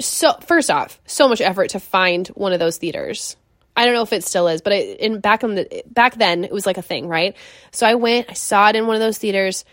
so 0.00 0.34
first 0.46 0.70
off, 0.70 1.00
so 1.06 1.28
much 1.28 1.40
effort 1.40 1.70
to 1.70 1.80
find 1.80 2.26
one 2.28 2.52
of 2.52 2.58
those 2.58 2.78
theaters. 2.78 3.36
I 3.76 3.84
don't 3.84 3.94
know 3.94 4.02
if 4.02 4.12
it 4.12 4.24
still 4.24 4.48
is, 4.48 4.62
but 4.62 4.72
it, 4.72 5.00
in 5.00 5.20
back 5.20 5.42
in 5.42 5.54
the 5.54 5.82
back 5.86 6.16
then 6.16 6.44
it 6.44 6.52
was 6.52 6.66
like 6.66 6.78
a 6.78 6.82
thing, 6.82 7.08
right? 7.08 7.36
So 7.72 7.86
I 7.86 7.94
went, 7.96 8.30
I 8.30 8.34
saw 8.34 8.68
it 8.68 8.76
in 8.76 8.86
one 8.86 8.96
of 8.96 9.00
those 9.00 9.18
theaters, 9.18 9.64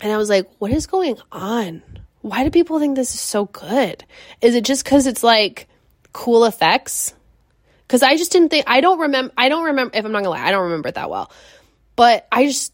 and 0.00 0.12
I 0.12 0.16
was 0.16 0.28
like, 0.28 0.50
"What 0.58 0.72
is 0.72 0.86
going 0.86 1.18
on? 1.30 1.82
Why 2.22 2.42
do 2.42 2.50
people 2.50 2.78
think 2.80 2.96
this 2.96 3.14
is 3.14 3.20
so 3.20 3.44
good? 3.44 4.04
Is 4.40 4.54
it 4.54 4.64
just 4.64 4.84
because 4.84 5.06
it's 5.06 5.22
like 5.22 5.68
cool 6.12 6.44
effects? 6.44 7.14
Because 7.86 8.02
I 8.02 8.16
just 8.16 8.32
didn't 8.32 8.48
think 8.48 8.64
I 8.68 8.80
don't 8.80 9.00
remember. 9.00 9.32
I 9.36 9.48
don't 9.48 9.64
remember 9.64 9.96
if 9.96 10.04
I'm 10.04 10.12
not 10.12 10.24
gonna 10.24 10.30
lie, 10.30 10.46
I 10.46 10.50
don't 10.50 10.64
remember 10.64 10.88
it 10.88 10.96
that 10.96 11.10
well. 11.10 11.30
But 11.96 12.26
I 12.32 12.46
just 12.46 12.72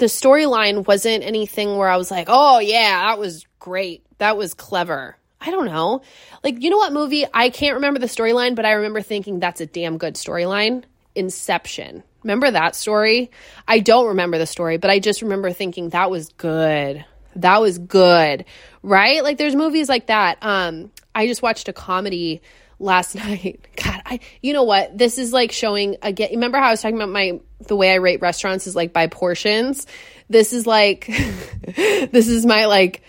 the 0.00 0.06
storyline 0.06 0.86
wasn't 0.86 1.22
anything 1.22 1.76
where 1.76 1.88
I 1.88 1.96
was 1.96 2.10
like, 2.10 2.26
"Oh 2.28 2.58
yeah, 2.58 3.06
that 3.06 3.18
was 3.18 3.46
great. 3.60 4.04
That 4.18 4.36
was 4.36 4.54
clever." 4.54 5.16
I 5.42 5.50
don't 5.50 5.66
know. 5.66 6.02
Like, 6.44 6.62
you 6.62 6.68
know 6.68 6.76
what 6.76 6.92
movie? 6.92 7.24
I 7.32 7.48
can't 7.48 7.76
remember 7.76 7.98
the 8.00 8.06
storyline, 8.06 8.54
but 8.54 8.66
I 8.66 8.72
remember 8.72 9.00
thinking 9.00 9.40
that's 9.40 9.60
a 9.60 9.66
damn 9.66 9.96
good 9.96 10.14
storyline. 10.14 10.84
Inception. 11.14 12.02
Remember 12.22 12.50
that 12.50 12.76
story? 12.76 13.30
I 13.66 13.78
don't 13.78 14.08
remember 14.08 14.36
the 14.36 14.46
story, 14.46 14.76
but 14.76 14.90
I 14.90 14.98
just 14.98 15.22
remember 15.22 15.52
thinking 15.52 15.90
that 15.90 16.10
was 16.10 16.28
good. 16.30 17.04
That 17.36 17.60
was 17.60 17.78
good. 17.78 18.44
Right? 18.82 19.22
Like 19.22 19.38
there's 19.38 19.56
movies 19.56 19.88
like 19.88 20.06
that. 20.06 20.38
Um 20.42 20.90
I 21.14 21.26
just 21.26 21.42
watched 21.42 21.68
a 21.68 21.72
comedy 21.72 22.42
last 22.78 23.14
night. 23.14 23.66
God, 23.76 24.02
I 24.04 24.20
you 24.42 24.52
know 24.52 24.64
what? 24.64 24.96
This 24.96 25.16
is 25.16 25.32
like 25.32 25.52
showing 25.52 25.96
again. 26.02 26.30
Remember 26.32 26.58
how 26.58 26.68
I 26.68 26.70
was 26.70 26.82
talking 26.82 26.96
about 26.96 27.10
my 27.10 27.40
the 27.66 27.76
way 27.76 27.92
I 27.92 27.96
rate 27.96 28.20
restaurants 28.20 28.66
is 28.66 28.76
like 28.76 28.92
by 28.92 29.06
portions? 29.06 29.86
This 30.28 30.52
is 30.52 30.66
like 30.66 31.06
this 31.66 32.28
is 32.28 32.46
my 32.46 32.66
like 32.66 33.02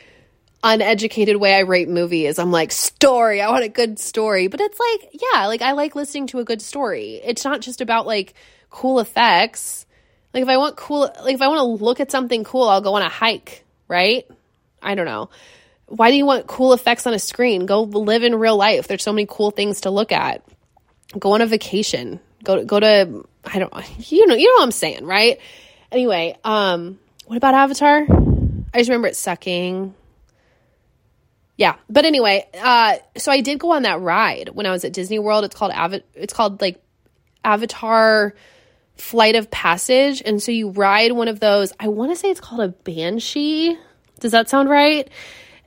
uneducated 0.63 1.37
way 1.37 1.55
I 1.55 1.59
rate 1.59 1.89
movies. 1.89 2.39
I'm 2.39 2.51
like, 2.51 2.71
story. 2.71 3.41
I 3.41 3.49
want 3.49 3.63
a 3.63 3.69
good 3.69 3.99
story. 3.99 4.47
But 4.47 4.61
it's 4.61 4.79
like, 4.79 5.21
yeah, 5.21 5.47
like 5.47 5.61
I 5.61 5.71
like 5.71 5.95
listening 5.95 6.27
to 6.27 6.39
a 6.39 6.45
good 6.45 6.61
story. 6.61 7.21
It's 7.23 7.45
not 7.45 7.61
just 7.61 7.81
about 7.81 8.05
like 8.05 8.33
cool 8.69 8.99
effects. 8.99 9.85
Like 10.33 10.43
if 10.43 10.49
I 10.49 10.57
want 10.57 10.77
cool 10.77 11.01
like 11.23 11.35
if 11.35 11.41
I 11.41 11.47
want 11.47 11.59
to 11.59 11.83
look 11.83 11.99
at 11.99 12.11
something 12.11 12.43
cool, 12.43 12.67
I'll 12.67 12.81
go 12.81 12.95
on 12.95 13.01
a 13.01 13.09
hike, 13.09 13.65
right? 13.87 14.25
I 14.81 14.95
don't 14.95 15.05
know. 15.05 15.29
Why 15.87 16.09
do 16.09 16.15
you 16.15 16.25
want 16.25 16.47
cool 16.47 16.71
effects 16.73 17.05
on 17.05 17.13
a 17.13 17.19
screen? 17.19 17.65
Go 17.65 17.83
live 17.83 18.23
in 18.23 18.35
real 18.35 18.55
life. 18.55 18.87
There's 18.87 19.03
so 19.03 19.11
many 19.11 19.27
cool 19.29 19.51
things 19.51 19.81
to 19.81 19.89
look 19.89 20.13
at. 20.13 20.41
Go 21.19 21.33
on 21.33 21.41
a 21.41 21.45
vacation. 21.45 22.21
Go 22.43 22.55
to, 22.55 22.65
go 22.65 22.79
to 22.79 23.25
I 23.45 23.59
don't 23.59 23.73
you 24.11 24.27
know 24.27 24.35
you 24.35 24.47
know 24.47 24.55
what 24.59 24.63
I'm 24.63 24.71
saying, 24.71 25.05
right? 25.05 25.39
Anyway, 25.91 26.37
um 26.43 26.99
what 27.25 27.37
about 27.37 27.53
Avatar? 27.53 28.05
I 28.73 28.77
just 28.77 28.89
remember 28.89 29.07
it 29.07 29.15
sucking. 29.15 29.93
Yeah 31.57 31.75
but 31.89 32.05
anyway 32.05 32.47
uh 32.59 32.95
so 33.17 33.31
i 33.31 33.41
did 33.41 33.59
go 33.59 33.71
on 33.73 33.83
that 33.83 33.99
ride 34.01 34.49
when 34.49 34.65
i 34.65 34.71
was 34.71 34.83
at 34.83 34.93
disney 34.93 35.19
world. 35.19 35.43
It's 35.43 35.55
called 35.55 35.71
Ava- 35.75 36.03
it's 36.15 36.33
called 36.33 36.61
like 36.61 36.81
avatar 37.43 38.33
flight 38.95 39.35
of 39.35 39.49
passage 39.51 40.21
and 40.25 40.41
so 40.41 40.51
you 40.51 40.69
ride 40.69 41.11
one 41.11 41.27
of 41.27 41.39
those 41.39 41.73
i 41.79 41.87
want 41.87 42.11
to 42.11 42.15
say 42.15 42.29
it's 42.29 42.39
called 42.39 42.61
a 42.61 42.69
banshee. 42.69 43.77
Does 44.19 44.31
that 44.31 44.49
sound 44.49 44.69
right? 44.69 45.09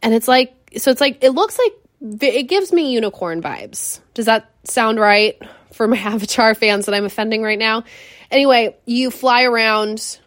And 0.02 0.14
it's 0.14 0.28
like 0.28 0.54
so 0.76 0.90
it's 0.90 1.00
like 1.00 1.22
it 1.22 1.30
looks 1.30 1.58
like 1.58 2.22
it 2.22 2.44
gives 2.44 2.72
me 2.72 2.92
unicorn 2.92 3.42
vibes. 3.42 4.00
Does 4.14 4.26
that 4.26 4.50
sound 4.64 4.98
right 4.98 5.40
for 5.74 5.86
my 5.86 5.98
avatar 5.98 6.54
fans 6.54 6.86
that 6.86 6.94
i'm 6.94 7.04
offending 7.04 7.42
right 7.42 7.58
now 7.58 7.84
anyway 8.30 8.74
you 8.86 9.10
fly 9.10 9.42
around 9.42 10.18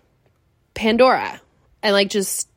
pandora 0.73 1.41
and 1.81 1.93
like 1.93 2.09
just 2.09 2.47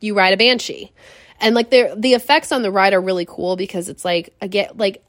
you 0.00 0.14
ride 0.14 0.32
a 0.32 0.36
banshee 0.36 0.92
and 1.40 1.54
like 1.54 1.70
the 1.70 1.94
the 1.96 2.14
effects 2.14 2.52
on 2.52 2.62
the 2.62 2.70
ride 2.70 2.92
are 2.92 3.00
really 3.00 3.24
cool 3.26 3.56
because 3.56 3.88
it's 3.88 4.04
like 4.04 4.34
again 4.40 4.70
like 4.76 5.02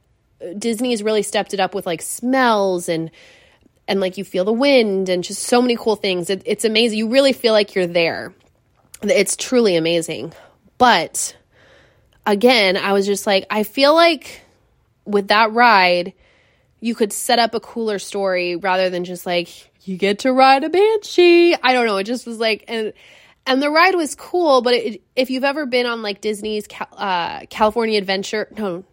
Disney's 0.58 1.04
really 1.04 1.24
stepped 1.24 1.54
it 1.54 1.60
up 1.60 1.76
with 1.76 1.86
like 1.86 2.02
smells 2.02 2.90
and 2.90 3.12
and 3.88 4.00
like 4.00 4.18
you 4.18 4.24
feel 4.24 4.46
the 4.46 4.54
wind 4.54 5.10
and 5.10 5.24
just 5.24 5.44
so 5.44 5.62
many 5.62 5.76
cool 5.76 5.96
things. 5.96 6.30
It, 6.30 6.44
it's 6.46 6.66
amazing. 6.66 6.98
You 6.98 7.10
really 7.10 7.34
feel 7.34 7.54
like 7.54 7.76
you're 7.76 7.88
there. 7.88 8.34
It's 9.02 9.36
truly 9.36 9.76
amazing. 9.76 10.34
But 10.78 11.36
again, 12.26 12.78
I 12.78 12.94
was 12.94 13.06
just 13.06 13.28
like, 13.28 13.46
I 13.50 13.64
feel 13.64 13.94
like 13.94 14.42
with 15.06 15.28
that 15.30 15.52
ride, 15.52 16.14
you 16.82 16.94
could 16.96 17.14
set 17.14 17.40
up 17.40 17.56
a 17.56 17.60
cooler 17.62 18.00
story 18.00 18.58
rather 18.58 18.90
than 18.90 19.06
just 19.06 19.26
like 19.26 19.72
you 19.84 19.98
get 19.98 20.20
to 20.20 20.34
ride 20.34 20.64
a 20.64 20.70
banshee. 20.70 21.56
I 21.56 21.74
don't 21.74 21.86
know. 21.86 21.98
It 21.98 22.04
just 22.04 22.28
was 22.28 22.40
like 22.40 22.66
and 22.68 22.92
and 23.46 23.62
the 23.62 23.70
ride 23.70 23.96
was 23.96 24.16
cool 24.16 24.62
but 24.62 24.74
it, 24.74 25.02
if 25.16 25.30
you've 25.30 25.44
ever 25.44 25.66
been 25.66 25.86
on 25.86 26.02
like 26.02 26.22
disney's 26.22 26.68
uh, 26.94 27.42
california 27.50 27.98
adventure 27.98 28.48
no 28.58 28.84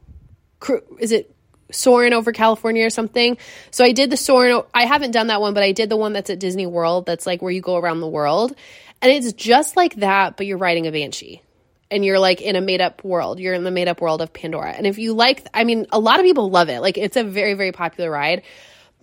is 0.99 1.13
it 1.13 1.35
soaring 1.71 2.13
over 2.13 2.33
california 2.33 2.85
or 2.85 2.91
something 2.91 3.37
so 3.71 3.85
i 3.85 3.93
did 3.93 4.11
the 4.11 4.17
soaring 4.17 4.63
i 4.75 4.87
haven't 4.87 5.11
done 5.11 5.27
that 5.27 5.41
one 5.41 5.55
but 5.55 5.63
i 5.63 5.73
did 5.73 5.89
the 5.91 5.97
one 5.97 6.13
that's 6.13 6.31
at 6.31 6.39
disney 6.39 6.67
world 6.67 7.05
that's 7.05 7.27
like 7.27 7.43
where 7.43 7.53
you 7.53 7.61
go 7.61 7.77
around 7.77 8.01
the 8.01 8.09
world 8.09 8.55
and 9.03 9.13
it's 9.13 9.33
just 9.35 9.77
like 9.77 9.95
that 9.97 10.37
but 10.37 10.47
you're 10.47 10.59
riding 10.59 10.87
a 10.87 10.93
banshee 10.93 11.43
and 11.91 12.05
you're 12.05 12.19
like 12.19 12.41
in 12.41 12.57
a 12.57 12.61
made 12.61 12.81
up 12.81 13.03
world 13.05 13.41
you're 13.41 13.55
in 13.55 13.65
the 13.65 13.71
made 13.71 13.89
up 13.89 14.01
world 14.01 14.21
of 14.21 14.33
pandora 14.33 14.71
and 14.73 14.87
if 14.87 14.99
you 14.99 15.15
like 15.15 15.47
i 15.55 15.65
mean 15.65 15.87
a 15.91 15.99
lot 15.99 16.19
of 16.19 16.25
people 16.25 16.51
love 16.51 16.69
it 16.69 16.81
like 16.81 16.99
it's 16.99 17.17
a 17.17 17.25
very 17.25 17.55
very 17.55 17.73
popular 17.73 18.11
ride 18.11 18.43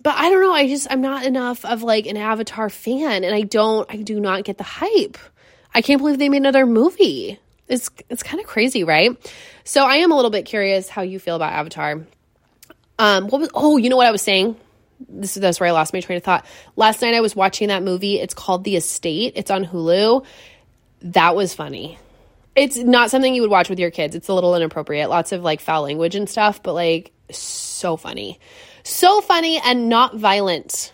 but 0.02 0.14
I 0.14 0.30
don't 0.30 0.40
know. 0.40 0.52
I 0.52 0.68
just, 0.68 0.86
I'm 0.88 1.00
not 1.00 1.24
enough 1.24 1.64
of 1.64 1.82
like 1.82 2.06
an 2.06 2.16
Avatar 2.16 2.70
fan 2.70 3.24
and 3.24 3.34
I 3.34 3.40
don't, 3.40 3.90
I 3.92 3.96
do 3.96 4.20
not 4.20 4.44
get 4.44 4.56
the 4.56 4.62
hype. 4.62 5.18
I 5.74 5.82
can't 5.82 5.98
believe 6.00 6.16
they 6.18 6.28
made 6.28 6.36
another 6.36 6.64
movie. 6.64 7.40
It's 7.68 7.90
it's 8.08 8.22
kind 8.22 8.40
of 8.40 8.46
crazy, 8.46 8.84
right? 8.84 9.10
So 9.64 9.84
I 9.84 9.96
am 9.96 10.12
a 10.12 10.14
little 10.14 10.30
bit 10.30 10.46
curious 10.46 10.88
how 10.88 11.02
you 11.02 11.18
feel 11.18 11.34
about 11.34 11.52
Avatar. 11.52 12.06
Um, 13.00 13.26
what 13.26 13.40
was? 13.40 13.50
Oh, 13.52 13.76
you 13.76 13.90
know 13.90 13.96
what 13.96 14.06
I 14.06 14.12
was 14.12 14.22
saying. 14.22 14.56
This 15.08 15.36
is 15.36 15.40
that's 15.40 15.58
where 15.58 15.68
I 15.68 15.72
lost 15.72 15.92
my 15.92 16.00
train 16.00 16.18
of 16.18 16.22
thought. 16.22 16.46
Last 16.76 17.02
night 17.02 17.14
I 17.14 17.20
was 17.20 17.34
watching 17.34 17.68
that 17.68 17.82
movie. 17.82 18.20
It's 18.20 18.34
called 18.34 18.62
The 18.62 18.76
Estate. 18.76 19.32
It's 19.34 19.50
on 19.50 19.64
Hulu. 19.64 20.24
That 21.02 21.34
was 21.34 21.52
funny. 21.52 21.98
It's 22.56 22.78
not 22.78 23.10
something 23.10 23.34
you 23.34 23.42
would 23.42 23.50
watch 23.50 23.68
with 23.68 23.78
your 23.78 23.90
kids. 23.90 24.16
It's 24.16 24.28
a 24.28 24.34
little 24.34 24.54
inappropriate. 24.54 25.10
Lots 25.10 25.32
of 25.32 25.42
like 25.42 25.60
foul 25.60 25.82
language 25.82 26.14
and 26.14 26.28
stuff, 26.28 26.62
but 26.62 26.72
like 26.72 27.12
so 27.30 27.96
funny. 27.96 28.40
So 28.82 29.20
funny 29.20 29.60
and 29.62 29.88
not 29.88 30.16
violent. 30.16 30.92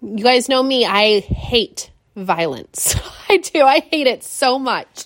You 0.00 0.24
guys 0.24 0.48
know 0.48 0.62
me. 0.62 0.86
I 0.86 1.20
hate 1.20 1.90
violence. 2.16 2.96
I 3.28 3.36
do. 3.36 3.62
I 3.62 3.80
hate 3.80 4.06
it 4.06 4.24
so 4.24 4.58
much. 4.58 5.04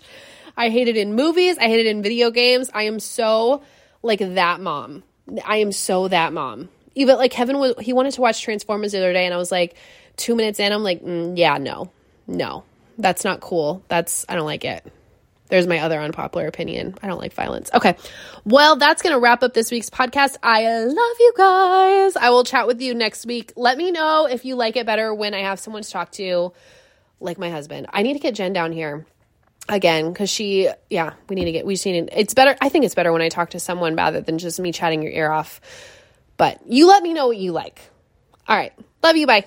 I 0.57 0.69
hate 0.69 0.89
it 0.89 0.97
in 0.97 1.15
movies. 1.15 1.59
I 1.59 1.67
hate 1.67 1.81
it 1.81 1.87
in 1.87 2.03
video 2.03 2.31
games. 2.31 2.71
I 2.73 2.85
am 2.85 3.01
so 3.01 3.63
like 4.03 4.21
that 4.21 4.61
mom. 4.61 5.03
I 5.45 5.59
am 5.59 5.73
so 5.73 6.09
that 6.09 6.33
mom. 6.33 6.69
Even 6.95 7.17
like 7.17 7.31
Kevin 7.31 7.59
was, 7.59 7.75
he 7.81 7.93
wanted 7.93 8.13
to 8.15 8.21
watch 8.21 8.43
Transformers 8.43 8.93
the 8.93 8.99
other 8.99 9.13
day, 9.13 9.25
and 9.25 9.35
I 9.35 9.37
was 9.37 9.53
like, 9.53 9.77
two 10.17 10.35
minutes 10.35 10.59
in, 10.59 10.73
I'm 10.73 10.83
like, 10.83 11.03
mm, 11.03 11.37
yeah, 11.37 11.59
no, 11.59 11.91
no, 12.27 12.65
that's 12.99 13.25
not 13.25 13.41
cool. 13.41 13.85
That's, 13.89 14.25
I 14.29 14.35
don't 14.35 14.47
like 14.47 14.65
it. 14.65 14.85
There's 15.49 15.67
my 15.67 15.79
other 15.81 15.99
unpopular 15.99 16.47
opinion. 16.47 16.95
I 17.03 17.07
don't 17.07 17.19
like 17.19 17.33
violence. 17.33 17.71
Okay. 17.73 17.97
Well, 18.45 18.77
that's 18.77 19.03
going 19.03 19.15
to 19.15 19.21
wrap 19.21 19.43
up 19.43 19.55
this 19.55 19.71
week's 19.71 19.91
podcast. 19.91 20.37
I 20.43 20.85
love 20.85 21.17
you 21.21 21.33
guys. 21.37 22.17
I 22.17 22.31
will 22.31 22.45
chat 22.45 22.67
with 22.67 22.81
you 22.81 22.95
next 22.95 23.25
week. 23.27 23.53
Let 23.57 23.79
me 23.79 23.91
know 23.91 24.27
if 24.27 24.45
you 24.45 24.57
like 24.57 24.77
it 24.77 24.85
better 24.87 25.15
when 25.15 25.35
I 25.35 25.41
have 25.41 25.59
someone 25.59 25.83
to 25.83 25.91
talk 25.91 26.13
to 26.13 26.53
like 27.21 27.39
my 27.39 27.51
husband. 27.51 27.87
I 27.91 28.03
need 28.03 28.15
to 28.15 28.19
get 28.19 28.35
Jen 28.35 28.53
down 28.53 28.73
here 28.73 29.07
again 29.69 30.13
because 30.13 30.31
she, 30.31 30.69
yeah, 30.91 31.15
we 31.29 31.37
need 31.37 31.47
to 31.47 31.53
get, 31.53 31.67
we 31.67 31.75
just 31.75 31.87
need 31.87 32.09
to, 32.09 32.21
it's 32.21 32.35
better. 32.35 32.57
I 32.61 32.69
think 32.69 32.85
it's 32.85 32.95
better 32.95 33.13
when 33.13 33.23
I 33.23 33.29
talk 33.29 33.51
to 33.51 33.61
someone 33.61 33.97
rather 33.97 34.21
than 34.21 34.39
just 34.39 34.61
me 34.61 34.73
chatting 34.73 35.03
your 35.03 35.13
ear 35.13 35.31
off. 35.31 35.61
But 36.37 36.61
you 36.67 36.89
let 36.89 37.03
me 37.03 37.15
know 37.15 37.29
what 37.29 37.37
you 37.37 37.53
like. 37.53 37.81
All 38.47 38.57
right. 38.57 38.73
Love 39.03 39.17
you. 39.17 39.27
Bye. 39.27 39.47